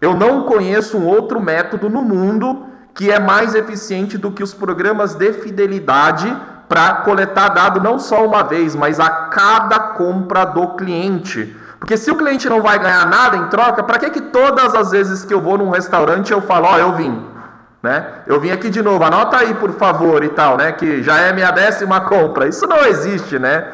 [0.00, 4.54] eu não conheço um outro método no mundo que é mais eficiente do que os
[4.54, 6.34] programas de fidelidade
[6.68, 11.54] para coletar dado não só uma vez, mas a cada compra do cliente.
[11.82, 14.92] Porque se o cliente não vai ganhar nada em troca, para que que todas as
[14.92, 17.26] vezes que eu vou num restaurante eu falo, ó, oh, eu vim,
[17.82, 18.06] né?
[18.24, 20.70] Eu vim aqui de novo, anota aí por favor e tal, né?
[20.70, 22.46] Que já é minha décima compra.
[22.46, 23.66] Isso não existe, né?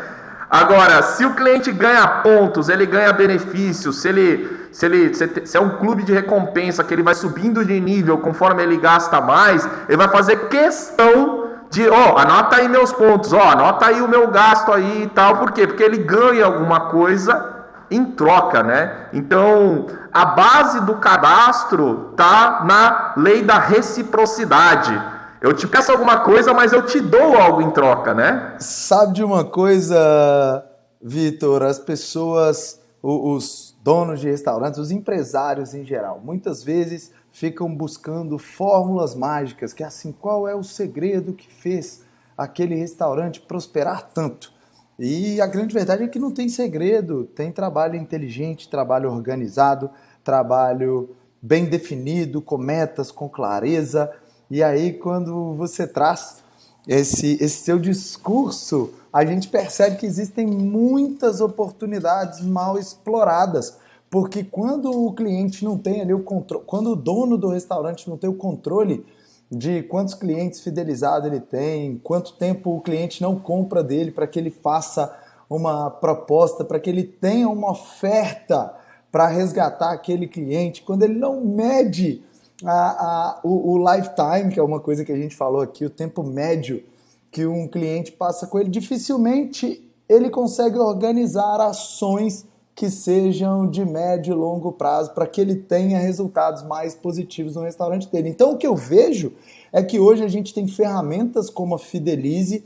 [0.48, 5.60] Agora, se o cliente ganha pontos, ele ganha benefícios, se ele, se ele se é
[5.60, 9.98] um clube de recompensa que ele vai subindo de nível conforme ele gasta mais, ele
[9.98, 14.08] vai fazer questão de, ó, oh, anota aí meus pontos, ó, oh, anota aí o
[14.08, 15.66] meu gasto aí e tal, por quê?
[15.66, 17.57] Porque ele ganha alguma coisa
[17.90, 19.08] em troca, né?
[19.12, 25.00] Então, a base do cadastro tá na lei da reciprocidade.
[25.40, 28.56] Eu te peço alguma coisa, mas eu te dou algo em troca, né?
[28.58, 30.64] Sabe de uma coisa,
[31.00, 31.62] Vitor?
[31.62, 39.14] As pessoas, os donos de restaurantes, os empresários em geral, muitas vezes ficam buscando fórmulas
[39.14, 42.02] mágicas, que é assim, qual é o segredo que fez
[42.36, 44.52] aquele restaurante prosperar tanto?
[44.98, 49.88] E a grande verdade é que não tem segredo, tem trabalho inteligente, trabalho organizado,
[50.24, 54.10] trabalho bem definido, com metas, com clareza.
[54.50, 56.42] E aí, quando você traz
[56.86, 63.78] esse, esse seu discurso, a gente percebe que existem muitas oportunidades mal exploradas.
[64.10, 68.16] Porque quando o cliente não tem ali o controle, quando o dono do restaurante não
[68.16, 69.04] tem o controle
[69.50, 74.38] de quantos clientes fidelizados ele tem, quanto tempo o cliente não compra dele para que
[74.38, 75.16] ele faça
[75.48, 78.74] uma proposta, para que ele tenha uma oferta
[79.10, 82.22] para resgatar aquele cliente, quando ele não mede
[82.64, 85.90] a, a, o, o lifetime, que é uma coisa que a gente falou aqui, o
[85.90, 86.84] tempo médio
[87.30, 92.46] que um cliente passa com ele, dificilmente ele consegue organizar ações
[92.78, 97.62] que sejam de médio e longo prazo para que ele tenha resultados mais positivos no
[97.62, 98.28] restaurante dele.
[98.28, 99.32] Então, o que eu vejo
[99.72, 102.64] é que hoje a gente tem ferramentas como a Fidelize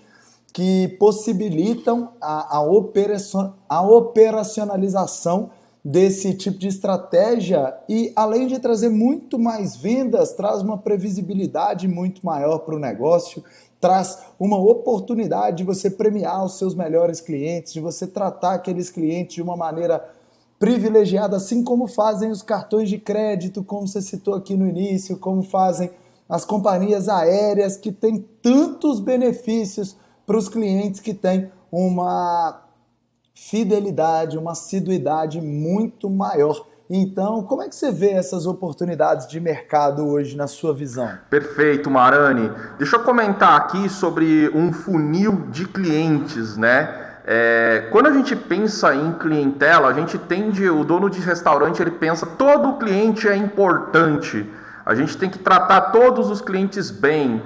[0.52, 5.48] que possibilitam a, a, operacion, a operacionalização
[5.82, 12.24] desse tipo de estratégia e, além de trazer muito mais vendas, traz uma previsibilidade muito
[12.24, 13.42] maior para o negócio,
[13.82, 19.34] traz uma oportunidade de você premiar os seus melhores clientes, de você tratar aqueles clientes
[19.34, 20.08] de uma maneira
[20.56, 25.42] privilegiada, assim como fazem os cartões de crédito, como você citou aqui no início, como
[25.42, 25.90] fazem
[26.28, 32.62] as companhias aéreas que têm tantos benefícios para os clientes que têm uma
[33.34, 40.06] fidelidade, uma assiduidade muito maior então, como é que você vê essas oportunidades de mercado
[40.06, 41.10] hoje na sua visão?
[41.30, 42.52] Perfeito, Marani.
[42.76, 47.12] Deixa eu comentar aqui sobre um funil de clientes, né?
[47.24, 51.92] É, quando a gente pensa em clientela, a gente tende, o dono de restaurante ele
[51.92, 54.46] pensa todo cliente é importante.
[54.84, 57.42] A gente tem que tratar todos os clientes bem.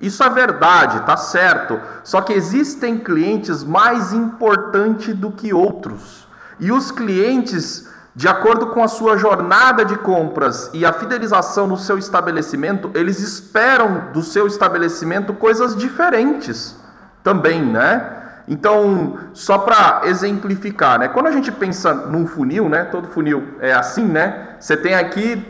[0.00, 1.78] Isso é verdade, tá certo.
[2.02, 6.26] Só que existem clientes mais importantes do que outros.
[6.58, 11.76] E os clientes de acordo com a sua jornada de compras e a fidelização no
[11.76, 16.76] seu estabelecimento, eles esperam do seu estabelecimento coisas diferentes
[17.22, 18.14] também, né?
[18.48, 21.08] Então, só para exemplificar, né?
[21.08, 22.84] Quando a gente pensa num funil, né?
[22.84, 24.56] Todo funil é assim, né?
[24.58, 25.46] Você tem aqui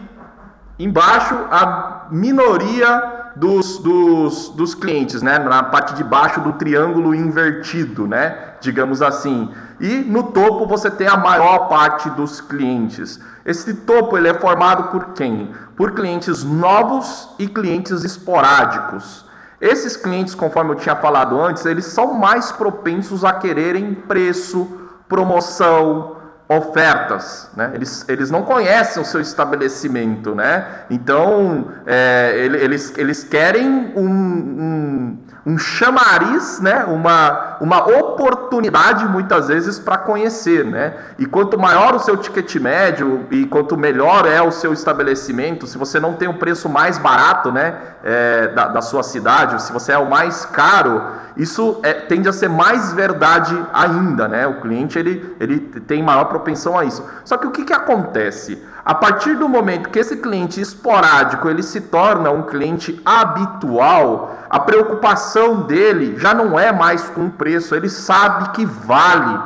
[0.79, 5.39] embaixo a minoria dos, dos, dos clientes, né?
[5.39, 8.55] Na parte de baixo do triângulo invertido, né?
[8.61, 9.51] Digamos assim.
[9.81, 13.21] E no topo você tem a maior parte dos clientes.
[13.45, 15.53] Esse topo ele é formado por quem?
[15.77, 19.25] Por clientes novos e clientes esporádicos.
[19.61, 24.67] Esses clientes, conforme eu tinha falado antes, eles são mais propensos a quererem preço,
[25.09, 26.18] promoção,
[26.49, 27.73] ofertas, né?
[27.75, 30.67] Eles, eles não conhecem o seu estabelecimento, né?
[30.89, 36.85] Então é, eles, eles querem um, um, um chamariz, né?
[36.85, 40.95] Uma, uma oportunidade muitas vezes para conhecer, né?
[41.19, 45.79] E quanto maior o seu ticket médio e quanto melhor é o seu estabelecimento, se
[45.79, 47.75] você não tem um preço mais barato, né?
[48.03, 51.03] É, da, da sua cidade, se você é o mais caro
[51.39, 54.45] isso é, tende a ser mais verdade ainda, né?
[54.49, 57.09] O cliente ele, ele tem maior propensão a isso.
[57.25, 58.61] Só que o que, que acontece?
[58.89, 64.59] A partir do momento que esse cliente esporádico ele se torna um cliente habitual, a
[64.59, 69.39] preocupação dele já não é mais com o preço, ele sabe que vale.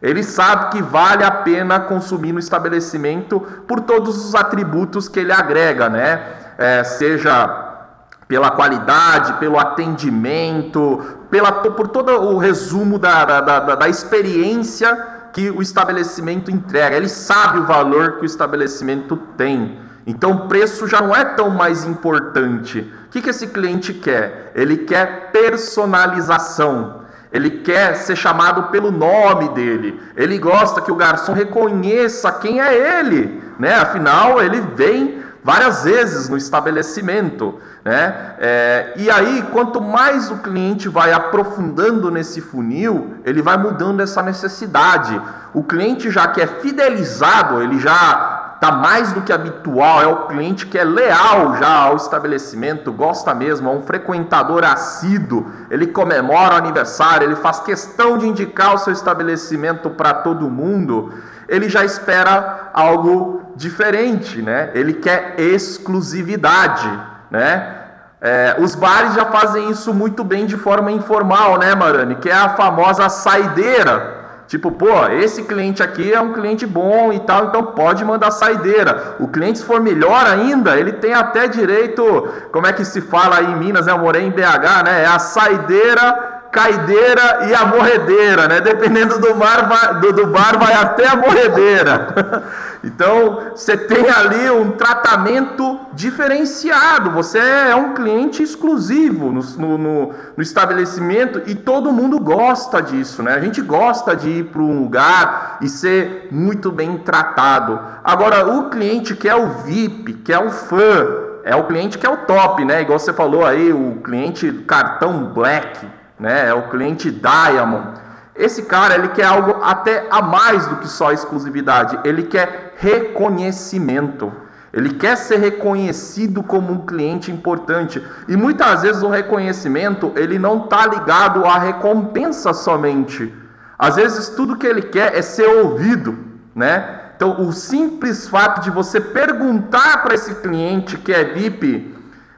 [0.00, 3.38] Ele sabe que vale a pena consumir no estabelecimento
[3.68, 6.22] por todos os atributos que ele agrega, né?
[6.56, 7.82] É, seja
[8.26, 15.50] pela qualidade, pelo atendimento, pela, por todo o resumo da, da, da, da experiência que
[15.50, 16.96] o estabelecimento entrega.
[16.96, 19.78] Ele sabe o valor que o estabelecimento tem.
[20.06, 22.92] Então o preço já não é tão mais importante.
[23.06, 24.52] O que, que esse cliente quer?
[24.54, 27.00] Ele quer personalização.
[27.32, 30.00] Ele quer ser chamado pelo nome dele.
[30.16, 33.40] Ele gosta que o garçom reconheça quem é ele.
[33.58, 33.74] Né?
[33.74, 37.58] Afinal, ele vem várias vezes no estabelecimento.
[37.84, 38.34] Né?
[38.38, 44.22] É, e aí, quanto mais o cliente vai aprofundando nesse funil, ele vai mudando essa
[44.22, 45.20] necessidade.
[45.54, 50.26] O cliente já que é fidelizado, ele já está mais do que habitual, é o
[50.26, 56.56] cliente que é leal já ao estabelecimento, gosta mesmo, é um frequentador assíduo, ele comemora
[56.56, 61.10] o aniversário, ele faz questão de indicar o seu estabelecimento para todo mundo,
[61.48, 64.70] ele já espera algo diferente, né?
[64.74, 66.88] Ele quer exclusividade,
[67.30, 67.76] né?
[68.20, 72.16] É, os bares já fazem isso muito bem de forma informal, né, Marani?
[72.16, 74.19] Que é a famosa saideira.
[74.50, 79.14] Tipo, pô, esse cliente aqui é um cliente bom e tal, então pode mandar saideira.
[79.20, 82.02] O cliente, se for melhor ainda, ele tem até direito,
[82.50, 83.92] como é que se fala aí em Minas, né?
[83.92, 85.04] Eu morei em BH, né?
[85.04, 88.60] É a saideira caideira e a morredeira, né?
[88.60, 92.42] Dependendo do, vai, do, do bar, vai até a morredeira.
[92.82, 97.10] então, você tem ali um tratamento diferenciado.
[97.10, 103.22] Você é um cliente exclusivo no, no, no, no estabelecimento e todo mundo gosta disso,
[103.22, 103.34] né?
[103.34, 107.78] A gente gosta de ir para um lugar e ser muito bem tratado.
[108.02, 111.06] Agora, o cliente que é o VIP, que é o fã,
[111.44, 112.80] é o cliente que é o top, né?
[112.80, 115.86] Igual você falou aí, o cliente cartão black
[116.20, 116.48] né?
[116.48, 117.98] É o cliente Diamond.
[118.34, 121.98] Esse cara, ele quer algo até a mais do que só exclusividade.
[122.04, 124.32] Ele quer reconhecimento.
[124.72, 128.02] Ele quer ser reconhecido como um cliente importante.
[128.28, 133.34] E muitas vezes o reconhecimento, ele não está ligado à recompensa somente.
[133.78, 136.16] Às vezes tudo que ele quer é ser ouvido,
[136.54, 136.98] né?
[137.16, 141.94] Então, o simples fato de você perguntar para esse cliente que é VIP,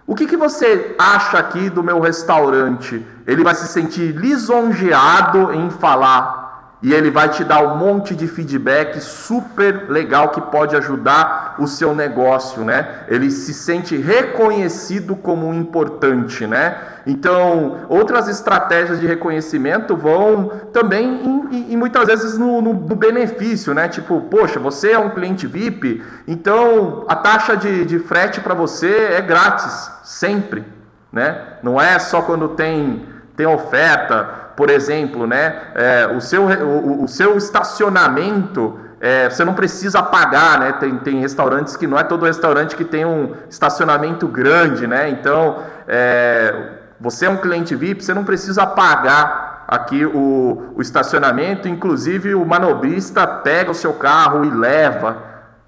[0.07, 3.07] o que, que você acha aqui do meu restaurante?
[3.27, 8.27] Ele vai se sentir lisonjeado em falar e ele vai te dar um monte de
[8.27, 13.05] feedback super legal que pode ajudar o seu negócio, né?
[13.07, 16.77] Ele se sente reconhecido como importante, né?
[17.07, 23.89] Então, outras estratégias de reconhecimento vão também e muitas vezes no, no, no, benefício, né?
[23.89, 29.09] Tipo, poxa, você é um cliente VIP, então a taxa de, de frete para você
[29.13, 30.65] é grátis, sempre,
[31.13, 31.55] né?
[31.63, 33.05] Não é só quando tem,
[33.37, 34.25] tem oferta,
[34.57, 40.61] por exemplo, né, é, o, seu, o, o seu estacionamento é, você não precisa pagar,
[40.61, 40.73] né?
[40.79, 45.11] Tem, tem restaurantes que não é todo restaurante que tem um estacionamento grande, né?
[45.11, 46.55] Então, é,
[47.03, 52.47] você é um cliente VIP, você não precisa pagar aqui o, o estacionamento, inclusive o
[52.47, 55.17] manobrista pega o seu carro e leva,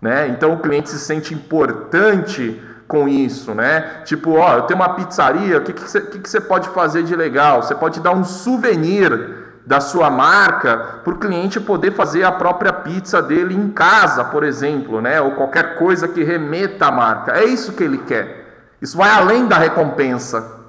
[0.00, 0.28] né?
[0.28, 4.02] Então o cliente se sente importante com isso, né?
[4.04, 7.02] Tipo, ó, eu tenho uma pizzaria, o que, que, você, que, que você pode fazer
[7.02, 7.62] de legal?
[7.62, 12.72] Você pode dar um souvenir da sua marca para o cliente poder fazer a própria
[12.72, 15.20] pizza dele em casa, por exemplo, né?
[15.20, 17.32] Ou qualquer coisa que remeta à marca.
[17.32, 18.76] É isso que ele quer.
[18.80, 20.63] Isso vai além da recompensa.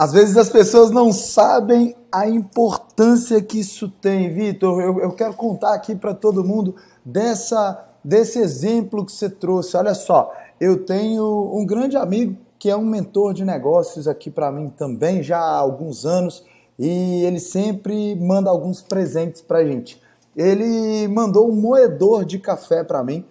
[0.00, 4.80] Às vezes as pessoas não sabem a importância que isso tem, Vitor.
[4.80, 6.74] Eu, eu quero contar aqui para todo mundo
[7.04, 9.76] dessa, desse exemplo que você trouxe.
[9.76, 14.50] Olha só, eu tenho um grande amigo que é um mentor de negócios aqui para
[14.50, 16.46] mim também, já há alguns anos,
[16.78, 20.00] e ele sempre manda alguns presentes para gente.
[20.34, 23.22] Ele mandou um moedor de café para mim.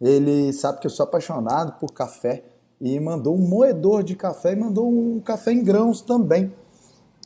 [0.00, 2.42] Ele sabe que eu sou apaixonado por café
[2.80, 6.52] e mandou um moedor de café e mandou um café em grãos também.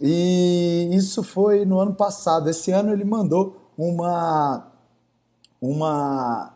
[0.00, 2.48] E isso foi no ano passado.
[2.48, 4.66] Esse ano ele mandou uma
[5.60, 6.54] uma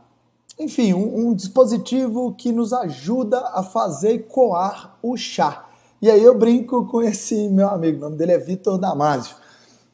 [0.59, 5.67] enfim, um, um, dispositivo que nos ajuda a fazer coar o chá.
[6.01, 9.35] E aí eu brinco com esse meu amigo, o nome dele é Vitor Damasio.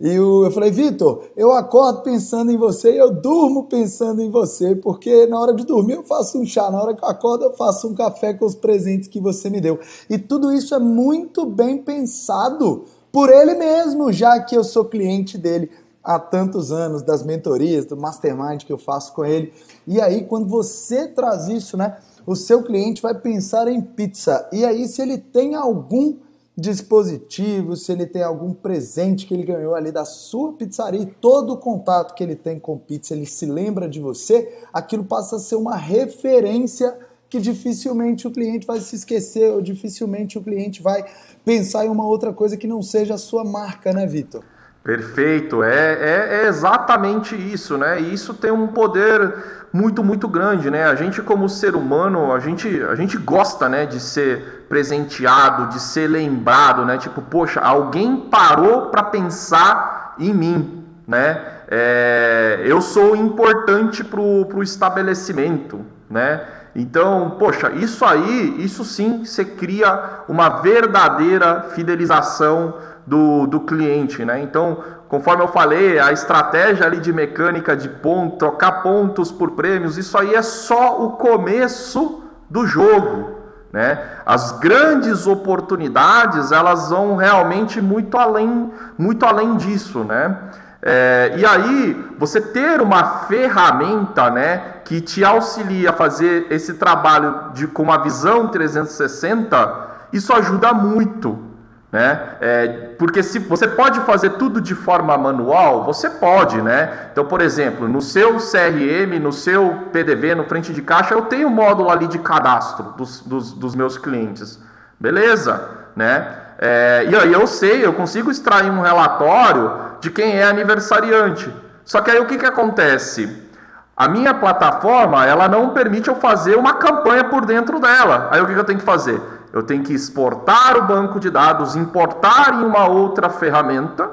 [0.01, 4.75] E eu, falei, Vitor, eu acordo pensando em você e eu durmo pensando em você,
[4.75, 7.53] porque na hora de dormir eu faço um chá, na hora que eu acordo eu
[7.53, 9.79] faço um café com os presentes que você me deu.
[10.09, 15.37] E tudo isso é muito bem pensado por ele mesmo, já que eu sou cliente
[15.37, 15.71] dele
[16.03, 19.53] há tantos anos, das mentorias, do mastermind que eu faço com ele.
[19.87, 24.49] E aí, quando você traz isso, né, o seu cliente vai pensar em pizza.
[24.51, 26.15] E aí, se ele tem algum
[26.61, 31.57] dispositivo, se ele tem algum presente que ele ganhou ali da sua pizzaria, todo o
[31.57, 35.57] contato que ele tem com pizza, ele se lembra de você, aquilo passa a ser
[35.57, 36.97] uma referência
[37.31, 41.05] que dificilmente o cliente vai se esquecer, ou dificilmente o cliente vai
[41.45, 44.45] pensar em uma outra coisa que não seja a sua marca, né, Vitor?
[44.83, 48.01] Perfeito, é, é, é, exatamente isso, né?
[48.01, 49.35] E isso tem um poder
[49.71, 50.85] muito, muito grande, né?
[50.85, 55.79] A gente, como ser humano, a gente, a gente gosta, né, de ser presenteado, de
[55.79, 56.97] ser lembrado, né?
[56.97, 61.45] Tipo, poxa, alguém parou para pensar em mim, né?
[61.69, 66.41] É, eu sou importante para o estabelecimento, né?
[66.75, 72.75] Então, poxa, isso aí, isso sim, você cria uma verdadeira fidelização
[73.07, 74.41] do, do cliente, né?
[74.43, 74.79] Então,
[75.09, 80.17] conforme eu falei, a estratégia ali de mecânica de ponto, trocar pontos por prêmios, isso
[80.17, 83.39] aí é só o começo do jogo,
[83.73, 83.99] né?
[84.25, 90.37] As grandes oportunidades, elas vão realmente muito além, muito além disso, né?
[90.83, 97.53] É, e aí, você ter uma ferramenta né, que te auxilia a fazer esse trabalho
[97.53, 101.50] de, com uma visão 360, Isso ajuda muito.
[101.93, 102.21] Né?
[102.41, 102.69] É,
[102.99, 107.09] porque se você pode fazer tudo de forma manual, você pode, né?
[107.11, 111.49] Então, por exemplo, no seu CRM, no seu PDV, no frente de caixa, eu tenho
[111.49, 114.61] um módulo ali de cadastro dos, dos, dos meus clientes.
[115.01, 116.33] Beleza, né?
[116.59, 121.53] É, e aí eu sei, eu consigo extrair um relatório de quem é aniversariante.
[121.85, 123.49] Só que aí o que, que acontece?
[123.97, 128.29] A minha plataforma, ela não permite eu fazer uma campanha por dentro dela.
[128.31, 129.21] Aí o que, que eu tenho que fazer?
[129.53, 134.11] Eu tenho que exportar o banco de dados, importar em uma outra ferramenta,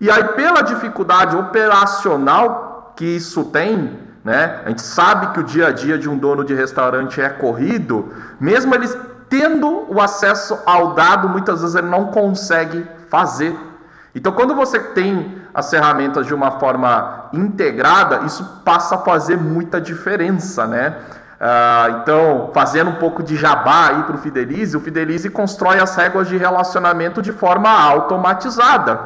[0.00, 4.60] e aí, pela dificuldade operacional que isso tem, né?
[4.64, 8.12] A gente sabe que o dia a dia de um dono de restaurante é corrido,
[8.40, 8.96] mesmo eles
[9.28, 13.58] tendo o acesso ao dado, muitas vezes ele não consegue fazer.
[14.14, 19.80] Então, quando você tem as ferramentas de uma forma integrada, isso passa a fazer muita
[19.80, 20.96] diferença, né?
[21.44, 25.94] Uh, então, fazendo um pouco de jabá aí para o Fidelize, o Fidelize constrói as
[25.94, 28.98] regras de relacionamento de forma automatizada.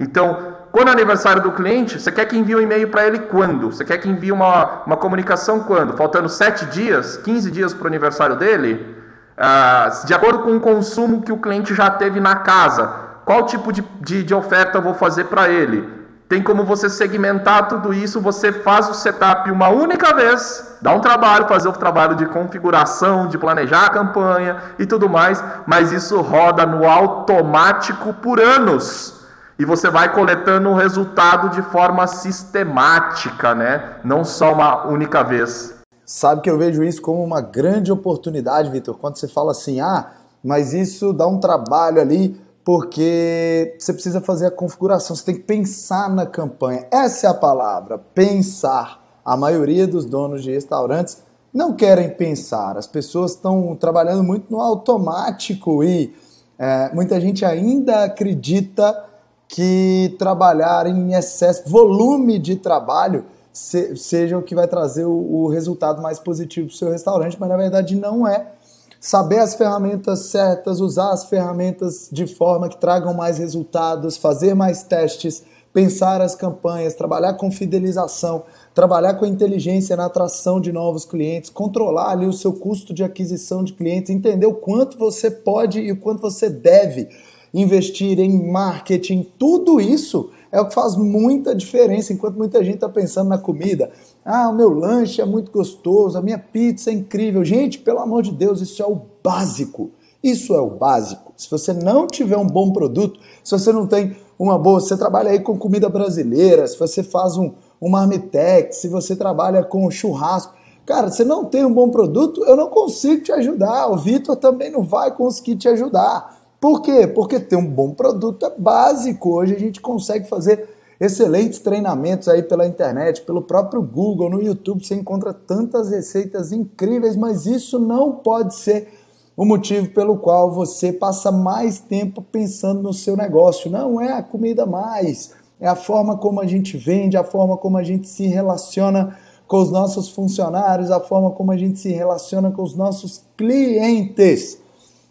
[0.00, 3.70] Então, quando é aniversário do cliente, você quer que envie um e-mail para ele quando?
[3.70, 5.96] Você quer que envie uma, uma comunicação quando?
[5.96, 8.96] Faltando 7 dias, 15 dias para o aniversário dele?
[9.38, 12.88] Uh, de acordo com o consumo que o cliente já teve na casa,
[13.24, 15.88] qual tipo de, de, de oferta eu vou fazer para ele?
[16.28, 21.00] Tem como você segmentar tudo isso, você faz o setup uma única vez, dá um
[21.00, 26.20] trabalho, fazer o trabalho de configuração, de planejar a campanha e tudo mais, mas isso
[26.20, 29.20] roda no automático por anos.
[29.56, 33.92] E você vai coletando o resultado de forma sistemática, né?
[34.04, 35.76] Não só uma única vez.
[36.04, 40.06] Sabe que eu vejo isso como uma grande oportunidade, Vitor, quando você fala assim: "Ah,
[40.44, 45.42] mas isso dá um trabalho ali porque você precisa fazer a configuração, você tem que
[45.42, 46.84] pensar na campanha.
[46.90, 49.20] Essa é a palavra, pensar.
[49.24, 51.22] A maioria dos donos de restaurantes
[51.54, 52.76] não querem pensar.
[52.76, 56.12] As pessoas estão trabalhando muito no automático e
[56.58, 59.04] é, muita gente ainda acredita
[59.46, 65.48] que trabalhar em excesso, volume de trabalho, se, seja o que vai trazer o, o
[65.48, 68.55] resultado mais positivo para o seu restaurante, mas na verdade não é
[69.00, 74.82] saber as ferramentas certas, usar as ferramentas de forma que tragam mais resultados, fazer mais
[74.82, 78.44] testes, pensar as campanhas, trabalhar com fidelização,
[78.74, 83.62] trabalhar com inteligência na atração de novos clientes, controlar ali o seu custo de aquisição
[83.62, 87.08] de clientes, entender o quanto você pode e o quanto você deve
[87.52, 92.12] investir em marketing, tudo isso é o que faz muita diferença.
[92.12, 93.90] Enquanto muita gente está pensando na comida,
[94.28, 97.44] ah, o meu lanche é muito gostoso, a minha pizza é incrível.
[97.44, 99.92] Gente, pelo amor de Deus, isso é o básico.
[100.20, 101.32] Isso é o básico.
[101.36, 105.30] Se você não tiver um bom produto, se você não tem uma boa, você trabalha
[105.30, 110.54] aí com comida brasileira, se você faz um, um marmitex, se você trabalha com churrasco,
[110.84, 113.86] cara, você não tem um bom produto, eu não consigo te ajudar.
[113.92, 116.36] O Vitor também não vai conseguir te ajudar.
[116.60, 117.06] Por quê?
[117.06, 119.36] Porque ter um bom produto é básico.
[119.36, 124.84] Hoje a gente consegue fazer excelentes treinamentos aí pela internet, pelo próprio Google, no YouTube,
[124.84, 128.88] você encontra tantas receitas incríveis, mas isso não pode ser
[129.36, 133.70] o motivo pelo qual você passa mais tempo pensando no seu negócio.
[133.70, 137.76] Não é a comida mais, é a forma como a gente vende, a forma como
[137.76, 139.16] a gente se relaciona
[139.46, 144.58] com os nossos funcionários, a forma como a gente se relaciona com os nossos clientes.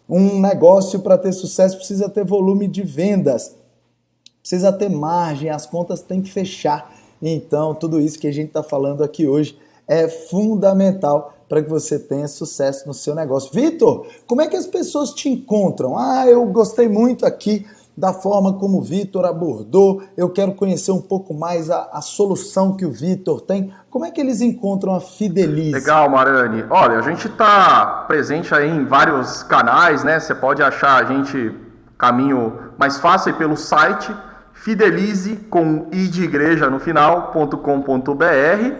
[0.08, 3.55] Um negócio para ter sucesso precisa ter volume de vendas,
[4.46, 6.92] precisa ter margem, as contas têm que fechar.
[7.20, 11.98] Então, tudo isso que a gente está falando aqui hoje é fundamental para que você
[11.98, 13.52] tenha sucesso no seu negócio.
[13.52, 15.98] Vitor, como é que as pessoas te encontram?
[15.98, 17.66] Ah, eu gostei muito aqui
[17.96, 20.02] da forma como o Vitor abordou.
[20.16, 23.72] Eu quero conhecer um pouco mais a, a solução que o Vitor tem.
[23.90, 25.72] Como é que eles encontram a Fidelize?
[25.72, 26.64] Legal, Marani.
[26.70, 30.20] Olha, a gente está presente aí em vários canais, né?
[30.20, 31.52] Você pode achar a gente
[31.98, 34.14] caminho mais fácil pelo site
[34.66, 38.72] fidelize com i de igreja no final.com.br,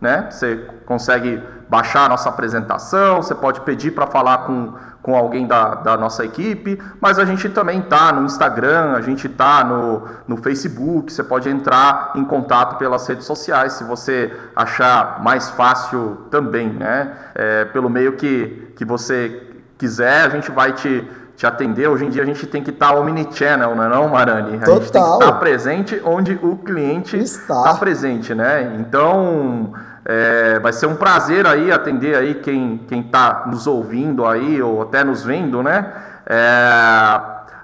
[0.00, 0.28] né?
[0.30, 4.72] Você consegue baixar a nossa apresentação, você pode pedir para falar com
[5.02, 9.28] com alguém da, da nossa equipe, mas a gente também tá no Instagram, a gente
[9.28, 15.20] tá no, no Facebook, você pode entrar em contato pelas redes sociais, se você achar
[15.20, 17.16] mais fácil também, né?
[17.34, 19.42] É, pelo meio que, que você
[19.76, 21.04] quiser, a gente vai te,
[21.36, 21.88] te atender.
[21.88, 24.56] Hoje em dia a gente tem que estar tá omnichannel, não é não, Marani?
[24.56, 24.74] A Total.
[24.76, 28.76] gente tem que estar tá presente onde o cliente está tá presente, né?
[28.78, 29.72] Então...
[30.04, 34.82] É, vai ser um prazer aí atender aí quem quem está nos ouvindo aí ou
[34.82, 35.92] até nos vendo, né?
[36.26, 37.20] É,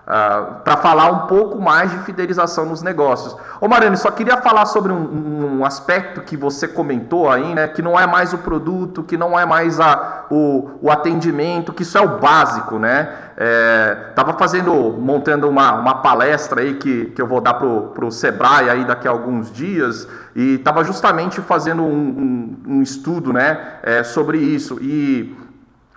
[0.09, 3.37] Uh, para falar um pouco mais de fidelização nos negócios.
[3.61, 7.69] Ô Mariano, só queria falar sobre um, um, aspecto que você comentou aí, né?
[7.69, 11.83] Que não é mais o produto, que não é mais a, o, o atendimento, que
[11.83, 13.07] isso é o básico, né?
[13.37, 18.11] É, tava fazendo, montando uma, uma palestra aí que, que eu vou dar pro, pro
[18.11, 23.75] Sebrae aí daqui a alguns dias e tava justamente fazendo um, um, um estudo, né?
[23.83, 25.37] É, sobre isso e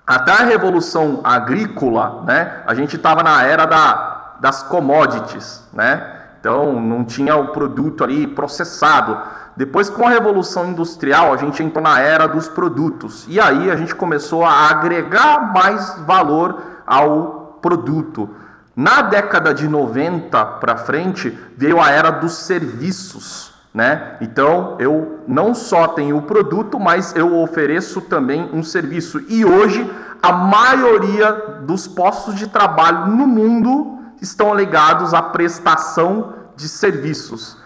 [0.05, 6.19] até a revolução agrícola, né, a gente estava na era da, das commodities, né?
[6.39, 9.15] Então não tinha o produto ali processado.
[9.55, 13.25] Depois, com a revolução industrial, a gente entrou na era dos produtos.
[13.27, 18.27] E aí a gente começou a agregar mais valor ao produto.
[18.75, 23.50] Na década de 90 para frente, veio a era dos serviços.
[23.73, 24.17] Né?
[24.19, 29.23] Então eu não só tenho o produto, mas eu ofereço também um serviço.
[29.29, 29.89] E hoje
[30.21, 37.57] a maioria dos postos de trabalho no mundo estão ligados à prestação de serviços.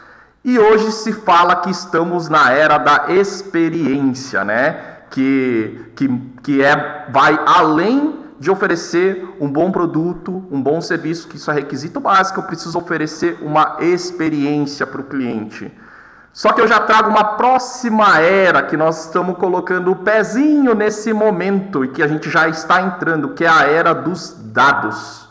[0.43, 4.77] E hoje se fala que estamos na era da experiência, né?
[5.09, 6.07] Que, que,
[6.43, 11.53] que é, vai além de oferecer um bom produto, um bom serviço, que isso é
[11.53, 15.71] requisito básico, eu preciso oferecer uma experiência para o cliente.
[16.35, 21.13] Só que eu já trago uma próxima era que nós estamos colocando o pezinho nesse
[21.13, 25.29] momento e que a gente já está entrando, que é a era dos dados.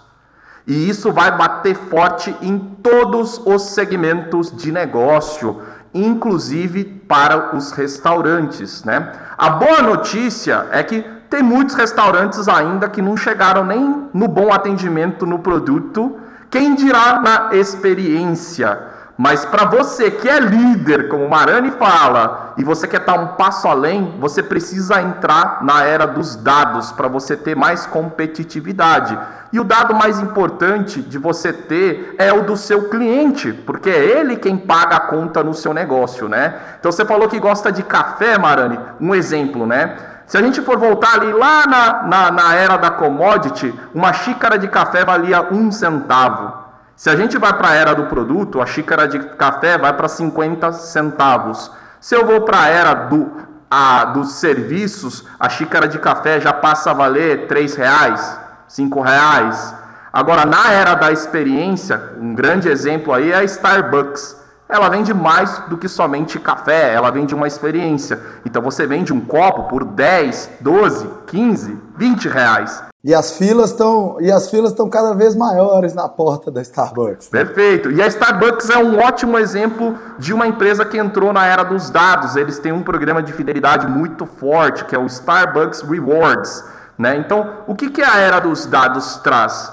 [0.67, 5.61] E isso vai bater forte em todos os segmentos de negócio,
[5.93, 9.13] inclusive para os restaurantes, né?
[9.37, 14.51] A boa notícia é que tem muitos restaurantes ainda que não chegaram nem no bom
[14.51, 16.17] atendimento no produto,
[16.51, 18.94] quem dirá na experiência.
[19.17, 23.69] Mas para você que é líder, como Marani fala, e você quer estar um passo
[23.69, 29.17] além, você precisa entrar na era dos dados para você ter mais competitividade.
[29.53, 34.19] E o dado mais importante de você ter é o do seu cliente, porque é
[34.19, 36.55] ele quem paga a conta no seu negócio, né?
[36.81, 39.97] Então você falou que gosta de café, Marani, um exemplo, né?
[40.27, 44.59] Se a gente for voltar ali lá na, na, na era da commodity, uma xícara
[44.59, 46.64] de café valia um centavo.
[46.97, 50.07] Se a gente vai para a era do produto, a xícara de café vai para
[50.07, 51.71] 50 centavos.
[52.01, 53.33] Se eu vou para a era do,
[53.69, 58.39] a, dos serviços, a xícara de café já passa a valer R$ reais,
[58.79, 59.75] R$ reais.
[60.13, 64.41] Agora, na era da experiência, um grande exemplo aí é a Starbucks.
[64.69, 68.21] Ela vende mais do que somente café, ela vende uma experiência.
[68.47, 72.94] Então você vende um copo por 10, 12, 15, 20 reais.
[73.05, 77.31] E as filas estão e as filas estão cada vez maiores na porta da Starbucks.
[77.31, 77.45] Né?
[77.45, 77.91] Perfeito.
[77.91, 81.91] E a Starbucks é um ótimo exemplo de uma empresa que entrou na era dos
[81.91, 82.35] dados.
[82.35, 86.65] Eles têm um programa de fidelidade muito forte, que é o Starbucks Rewards.
[86.97, 87.19] Né?
[87.19, 89.71] Então, o que, que a era dos dados traz?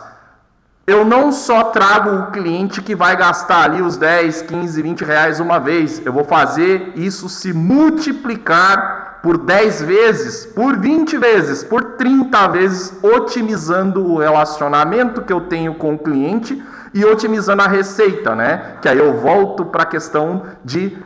[0.86, 5.40] Eu não só trago o cliente que vai gastar ali os 10, 15, 20 reais
[5.40, 6.06] uma vez.
[6.06, 12.94] Eu vou fazer isso se multiplicar por 10 vezes, por 20 vezes, por 30 vezes,
[13.04, 16.62] otimizando o relacionamento que eu tenho com o cliente
[16.94, 18.78] e otimizando a receita, né?
[18.82, 20.98] Que aí eu volto para a questão de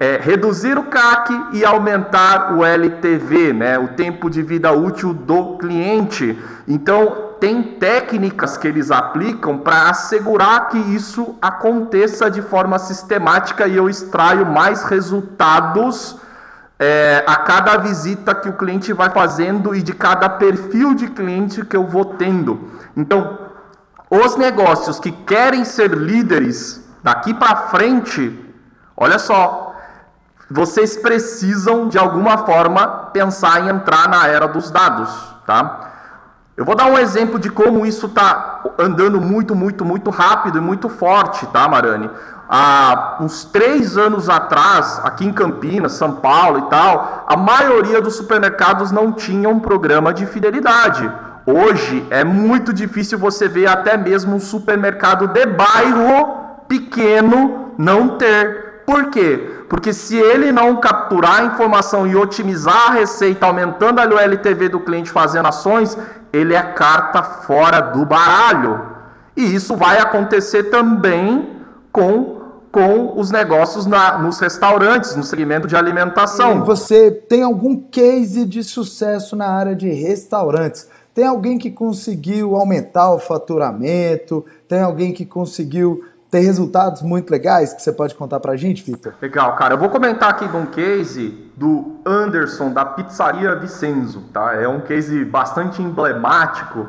[0.00, 3.78] é, reduzir o CAC e aumentar o LTV, né?
[3.78, 6.38] O tempo de vida útil do cliente.
[6.66, 13.76] Então, tem técnicas que eles aplicam para assegurar que isso aconteça de forma sistemática e
[13.76, 16.16] eu extraio mais resultados
[16.78, 21.64] é, a cada visita que o cliente vai fazendo e de cada perfil de cliente
[21.64, 22.70] que eu vou tendo.
[22.96, 23.38] Então,
[24.08, 28.54] os negócios que querem ser líderes daqui para frente,
[28.96, 29.74] olha só,
[30.50, 35.10] vocês precisam de alguma forma pensar em entrar na era dos dados,
[35.46, 35.88] tá?
[36.56, 40.60] Eu vou dar um exemplo de como isso está andando muito, muito, muito rápido e
[40.60, 42.10] muito forte, tá, Marani?
[42.48, 48.16] Há uns três anos atrás, aqui em Campinas, São Paulo e tal, a maioria dos
[48.16, 51.10] supermercados não tinham um programa de fidelidade.
[51.44, 58.82] Hoje é muito difícil você ver até mesmo um supermercado de bairro pequeno não ter.
[58.84, 59.64] Por quê?
[59.68, 64.80] Porque se ele não capturar a informação e otimizar a receita, aumentando a LTV do
[64.80, 65.96] cliente fazendo ações,
[66.32, 68.80] ele é carta fora do baralho.
[69.36, 71.58] E isso vai acontecer também
[71.92, 72.37] com
[72.78, 76.58] com os negócios na, nos restaurantes, no segmento de alimentação.
[76.58, 80.88] E você tem algum case de sucesso na área de restaurantes?
[81.12, 84.46] Tem alguém que conseguiu aumentar o faturamento?
[84.68, 89.14] Tem alguém que conseguiu ter resultados muito legais que você pode contar pra gente, Victor?
[89.20, 89.74] Legal, cara.
[89.74, 94.54] Eu vou comentar aqui de um case do Anderson da Pizzaria Vicenzo, tá?
[94.54, 96.86] É um case bastante emblemático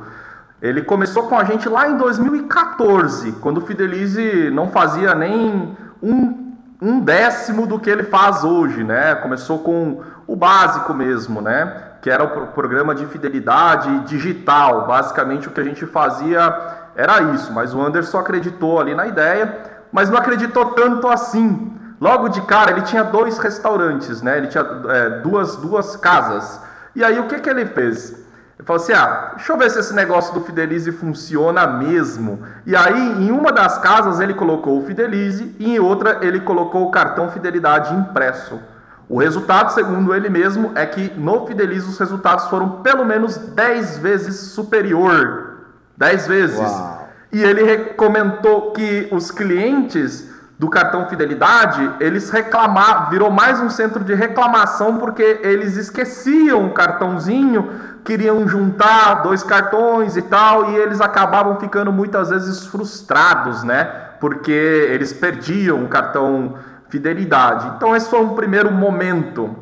[0.62, 6.54] Ele começou com a gente lá em 2014, quando o Fidelize não fazia nem um,
[6.82, 9.16] um décimo do que ele faz hoje, né?
[9.16, 11.84] Começou com o básico mesmo, né?
[12.02, 14.86] Que era o programa de fidelidade digital.
[14.86, 16.54] Basicamente o que a gente fazia
[16.94, 19.58] era isso, mas o Anderson acreditou ali na ideia,
[19.94, 21.74] mas não acreditou tanto assim.
[22.02, 24.38] Logo de cara ele tinha dois restaurantes, né?
[24.38, 26.62] Ele tinha é, duas, duas casas.
[26.94, 28.19] E aí o que, que ele fez?
[28.60, 32.44] Ele falou assim: ah, deixa eu ver se esse negócio do Fidelize funciona mesmo.
[32.66, 36.86] E aí, em uma das casas, ele colocou o Fidelize e em outra, ele colocou
[36.86, 38.60] o cartão Fidelidade impresso.
[39.08, 43.98] O resultado, segundo ele mesmo, é que no Fidelize os resultados foram pelo menos 10
[44.00, 45.62] vezes superior.
[45.98, 46.60] 10 vezes.
[46.60, 47.08] Uau.
[47.32, 50.30] E ele comentou que os clientes
[50.60, 56.74] do cartão Fidelidade, eles reclamaram, virou mais um centro de reclamação porque eles esqueciam o
[56.74, 57.72] cartãozinho
[58.04, 63.84] queriam juntar dois cartões e tal, e eles acabavam ficando muitas vezes frustrados, né?
[64.20, 66.56] Porque eles perdiam o cartão
[66.90, 67.72] fidelidade.
[67.76, 69.56] Então esse foi um primeiro momento.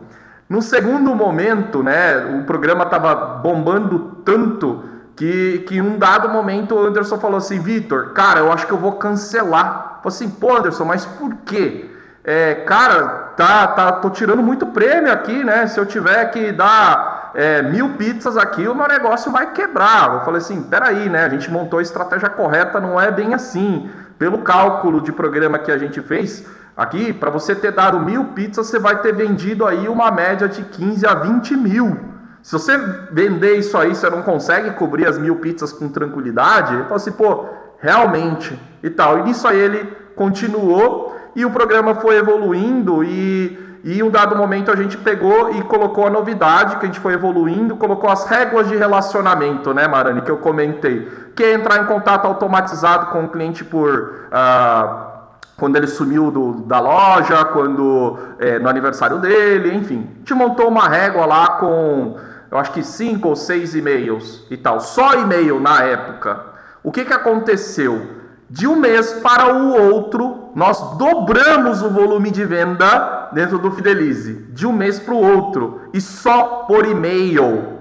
[0.50, 4.84] No segundo momento, né, o programa estava bombando tanto
[5.16, 8.72] que, que em um dado momento o Anderson falou assim, Vitor, cara, eu acho que
[8.72, 10.00] eu vou cancelar.
[10.02, 11.92] Falei assim, pô Anderson, mas por quê?
[12.24, 15.66] É, cara, tá, tá, tô tirando muito prêmio aqui, né?
[15.68, 20.12] Se eu tiver que dar é, mil pizzas aqui, o meu negócio vai quebrar.
[20.12, 21.24] Eu falei assim, peraí, né?
[21.24, 23.88] A gente montou a estratégia correta, não é bem assim.
[24.18, 26.44] Pelo cálculo de programa que a gente fez,
[26.76, 30.64] aqui, para você ter dado mil pizzas, você vai ter vendido aí uma média de
[30.64, 32.00] 15 a 20 mil.
[32.42, 32.76] Se você
[33.12, 37.12] vender isso aí, você não consegue cobrir as mil pizzas com tranquilidade, eu falo assim,
[37.12, 37.46] pô,
[37.80, 39.20] realmente, e tal.
[39.20, 39.84] E nisso aí ele
[40.16, 45.50] continuou e o programa foi evoluindo e e em um dado momento a gente pegou
[45.52, 49.88] e colocou a novidade, que a gente foi evoluindo, colocou as regras de relacionamento, né,
[49.88, 51.10] Marani, que eu comentei.
[51.34, 54.28] Que é entrar em contato automatizado com o cliente por.
[54.30, 55.06] Ah,
[55.56, 60.06] quando ele sumiu do, da loja, quando é, no aniversário dele, enfim.
[60.16, 62.18] A gente montou uma régua lá com,
[62.52, 64.82] eu acho que cinco ou seis e-mails e tal.
[64.82, 66.42] Só e-mail na época.
[66.84, 68.18] O que, que aconteceu?
[68.50, 74.34] De um mês para o outro, nós dobramos o volume de venda dentro do Fidelize.
[74.50, 75.82] De um mês para o outro.
[75.94, 77.78] E só por e-mail.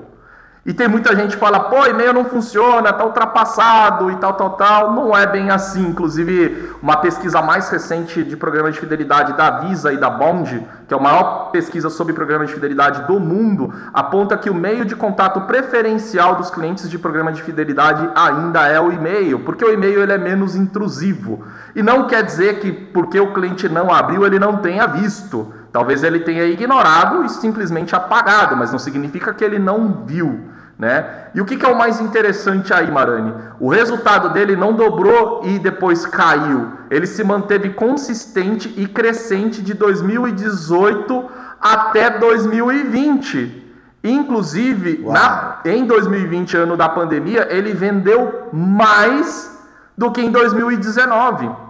[0.67, 4.51] E tem muita gente que fala, pô, e-mail não funciona, tá ultrapassado e tal, tal,
[4.51, 4.93] tal.
[4.93, 5.87] Não é bem assim.
[5.87, 10.93] Inclusive, uma pesquisa mais recente de programa de fidelidade da Visa e da Bond, que
[10.93, 14.97] é a maior pesquisa sobre programa de fidelidade do mundo, aponta que o meio de
[14.97, 20.03] contato preferencial dos clientes de programa de fidelidade ainda é o e-mail, porque o e-mail
[20.03, 21.45] ele é menos intrusivo.
[21.77, 25.53] E não quer dizer que porque o cliente não abriu, ele não tenha visto.
[25.71, 30.41] Talvez ele tenha ignorado e simplesmente apagado, mas não significa que ele não viu.
[30.79, 31.27] Né?
[31.35, 33.35] E o que, que, é o mais interessante aí, Marani?
[33.61, 36.73] O resultado dele não dobrou e depois caiu.
[36.91, 43.65] Ele se manteve consistente e crescente de 2018 até 2020.
[44.03, 49.61] Inclusive, na, em 2020, ano da pandemia, ele vendeu mais
[49.97, 51.66] do que em 2019.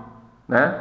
[0.49, 0.75] Né?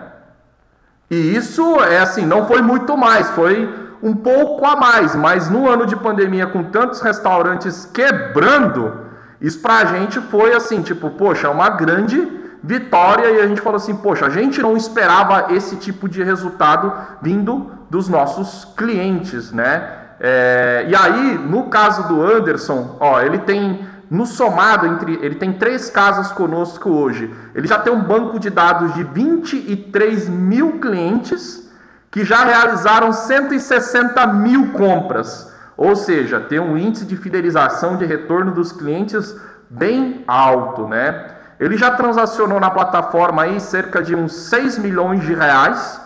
[1.09, 3.69] E isso é assim, não foi muito mais, foi
[4.01, 9.05] um pouco a mais, mas no ano de pandemia, com tantos restaurantes quebrando,
[9.39, 12.27] isso pra gente foi assim, tipo, poxa, uma grande
[12.63, 16.91] vitória e a gente falou assim, poxa, a gente não esperava esse tipo de resultado
[17.21, 19.87] vindo dos nossos clientes, né?
[20.19, 25.53] É, e aí, no caso do Anderson, ó, ele tem no somado entre ele tem
[25.53, 27.33] três casas conosco hoje.
[27.53, 31.69] Ele já tem um banco de dados de 23 mil clientes
[32.11, 38.53] que já realizaram 160 mil compras, ou seja, tem um índice de fidelização de retorno
[38.53, 39.35] dos clientes
[39.69, 41.31] bem alto, né?
[41.59, 46.01] Ele já transacionou na plataforma aí cerca de uns 6 milhões de reais.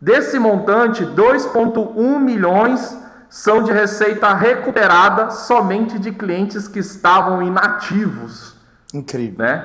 [0.00, 2.96] Desse montante, 2,1 milhões
[3.30, 8.56] são de receita recuperada somente de clientes que estavam inativos.
[8.92, 9.38] Incrível.
[9.38, 9.64] Né?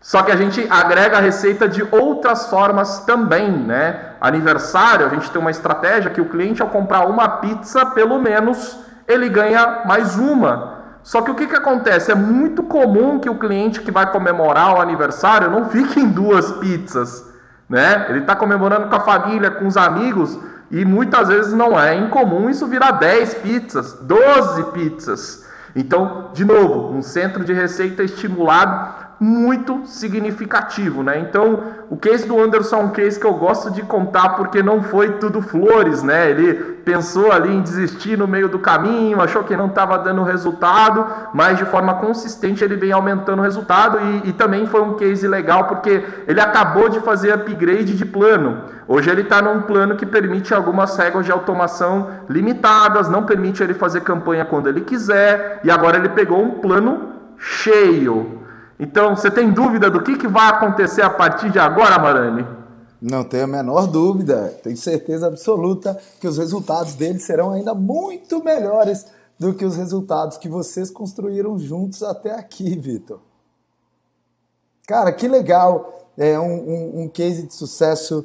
[0.00, 4.12] Só que a gente agrega a receita de outras formas também, né?
[4.20, 8.78] Aniversário, a gente tem uma estratégia que o cliente ao comprar uma pizza, pelo menos
[9.06, 10.76] ele ganha mais uma.
[11.02, 12.10] Só que o que, que acontece?
[12.10, 16.50] É muito comum que o cliente que vai comemorar o aniversário não fique em duas
[16.52, 17.24] pizzas,
[17.68, 18.06] né?
[18.08, 20.38] Ele está comemorando com a família, com os amigos,
[20.70, 25.46] e muitas vezes não é incomum isso virar 10 pizzas, 12 pizzas.
[25.74, 31.18] Então, de novo, um centro de receita estimulado muito significativo, né?
[31.18, 34.82] Então, o case do Anderson é um case que eu gosto de contar porque não
[34.82, 36.30] foi tudo flores, né?
[36.30, 36.54] Ele
[36.84, 41.56] pensou ali em desistir no meio do caminho, achou que não estava dando resultado, mas
[41.56, 45.64] de forma consistente ele vem aumentando o resultado e, e também foi um case legal
[45.64, 48.64] porque ele acabou de fazer upgrade de plano.
[48.86, 53.74] Hoje ele está num plano que permite algumas regras de automação limitadas, não permite ele
[53.74, 58.45] fazer campanha quando ele quiser e agora ele pegou um plano cheio.
[58.78, 62.46] Então, você tem dúvida do que, que vai acontecer a partir de agora, Marani?
[63.00, 64.58] Não tenho a menor dúvida.
[64.62, 69.06] Tenho certeza absoluta que os resultados dele serão ainda muito melhores
[69.38, 73.20] do que os resultados que vocês construíram juntos até aqui, Vitor.
[74.86, 75.92] Cara, que legal.
[76.18, 78.24] É um, um, um case de sucesso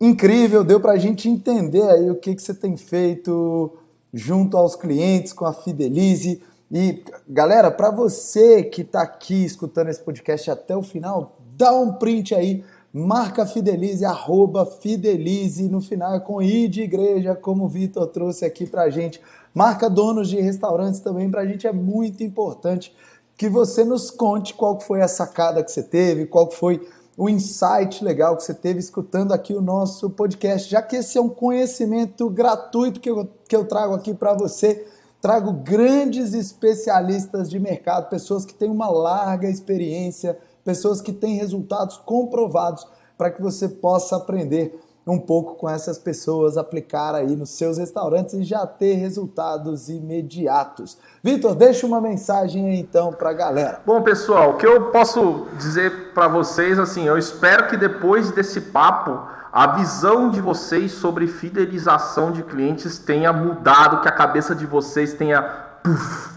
[0.00, 0.62] incrível.
[0.62, 3.72] Deu para a gente entender aí o que, que você tem feito
[4.14, 10.00] junto aos clientes com a Fidelize e, galera, para você que está aqui escutando esse
[10.00, 16.20] podcast até o final, dá um print aí, marca Fidelize, arroba Fidelize, no final é
[16.20, 19.20] com I de igreja, como o Vitor trouxe aqui para gente.
[19.54, 22.94] Marca donos de restaurantes também, para a gente é muito importante
[23.36, 28.04] que você nos conte qual foi a sacada que você teve, qual foi o insight
[28.04, 32.28] legal que você teve escutando aqui o nosso podcast, já que esse é um conhecimento
[32.28, 34.86] gratuito que eu, que eu trago aqui para você
[35.26, 41.96] trago grandes especialistas de mercado, pessoas que têm uma larga experiência, pessoas que têm resultados
[41.96, 42.86] comprovados
[43.18, 48.34] para que você possa aprender um pouco com essas pessoas, aplicar aí nos seus restaurantes
[48.34, 50.96] e já ter resultados imediatos.
[51.24, 53.80] Vitor, deixa uma mensagem aí então para a galera.
[53.84, 58.60] Bom, pessoal, o que eu posso dizer para vocês, assim, eu espero que depois desse
[58.60, 64.66] papo a visão de vocês sobre fidelização de clientes tenha mudado, que a cabeça de
[64.66, 65.42] vocês tenha
[65.82, 66.30] puff,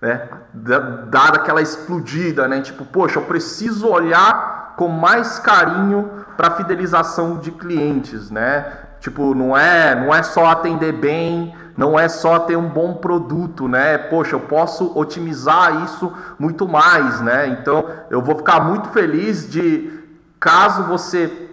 [0.00, 2.60] né, dado aquela explodida, né?
[2.60, 8.66] Tipo, poxa, eu preciso olhar com mais carinho para fidelização de clientes, né?
[9.00, 13.68] Tipo, não é, não é só atender bem, não é só ter um bom produto,
[13.68, 13.98] né?
[13.98, 17.48] Poxa, eu posso otimizar isso muito mais, né?
[17.48, 19.92] Então, eu vou ficar muito feliz de
[20.40, 21.45] caso você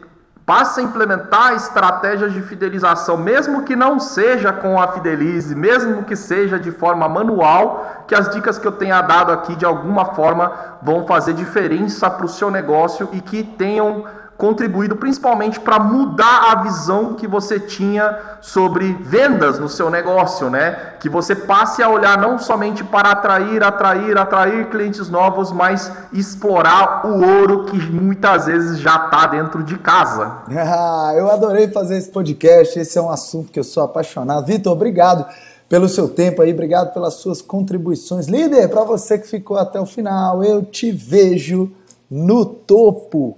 [0.46, 6.18] Passe a implementar estratégias de fidelização, mesmo que não seja com a Fidelize, mesmo que
[6.18, 10.52] seja de forma manual, que as dicas que eu tenha dado aqui de alguma forma
[10.82, 14.04] vão fazer diferença para o seu negócio e que tenham
[14.38, 20.94] contribuído principalmente para mudar a visão que você tinha sobre vendas no seu negócio, né?
[21.00, 27.06] Que você passe a olhar não somente para atrair, atrair, atrair clientes novos, mas explorar
[27.06, 30.44] o ouro que muitas vezes já está dentro de casa.
[30.76, 32.80] Ah, eu adorei fazer esse podcast.
[32.80, 34.46] Esse é um assunto que eu sou apaixonado.
[34.46, 35.26] Vitor, obrigado
[35.70, 38.28] pelo seu tempo aí, obrigado pelas suas contribuições.
[38.28, 41.72] Líder, para você que ficou até o final, eu te vejo
[42.10, 43.38] no topo.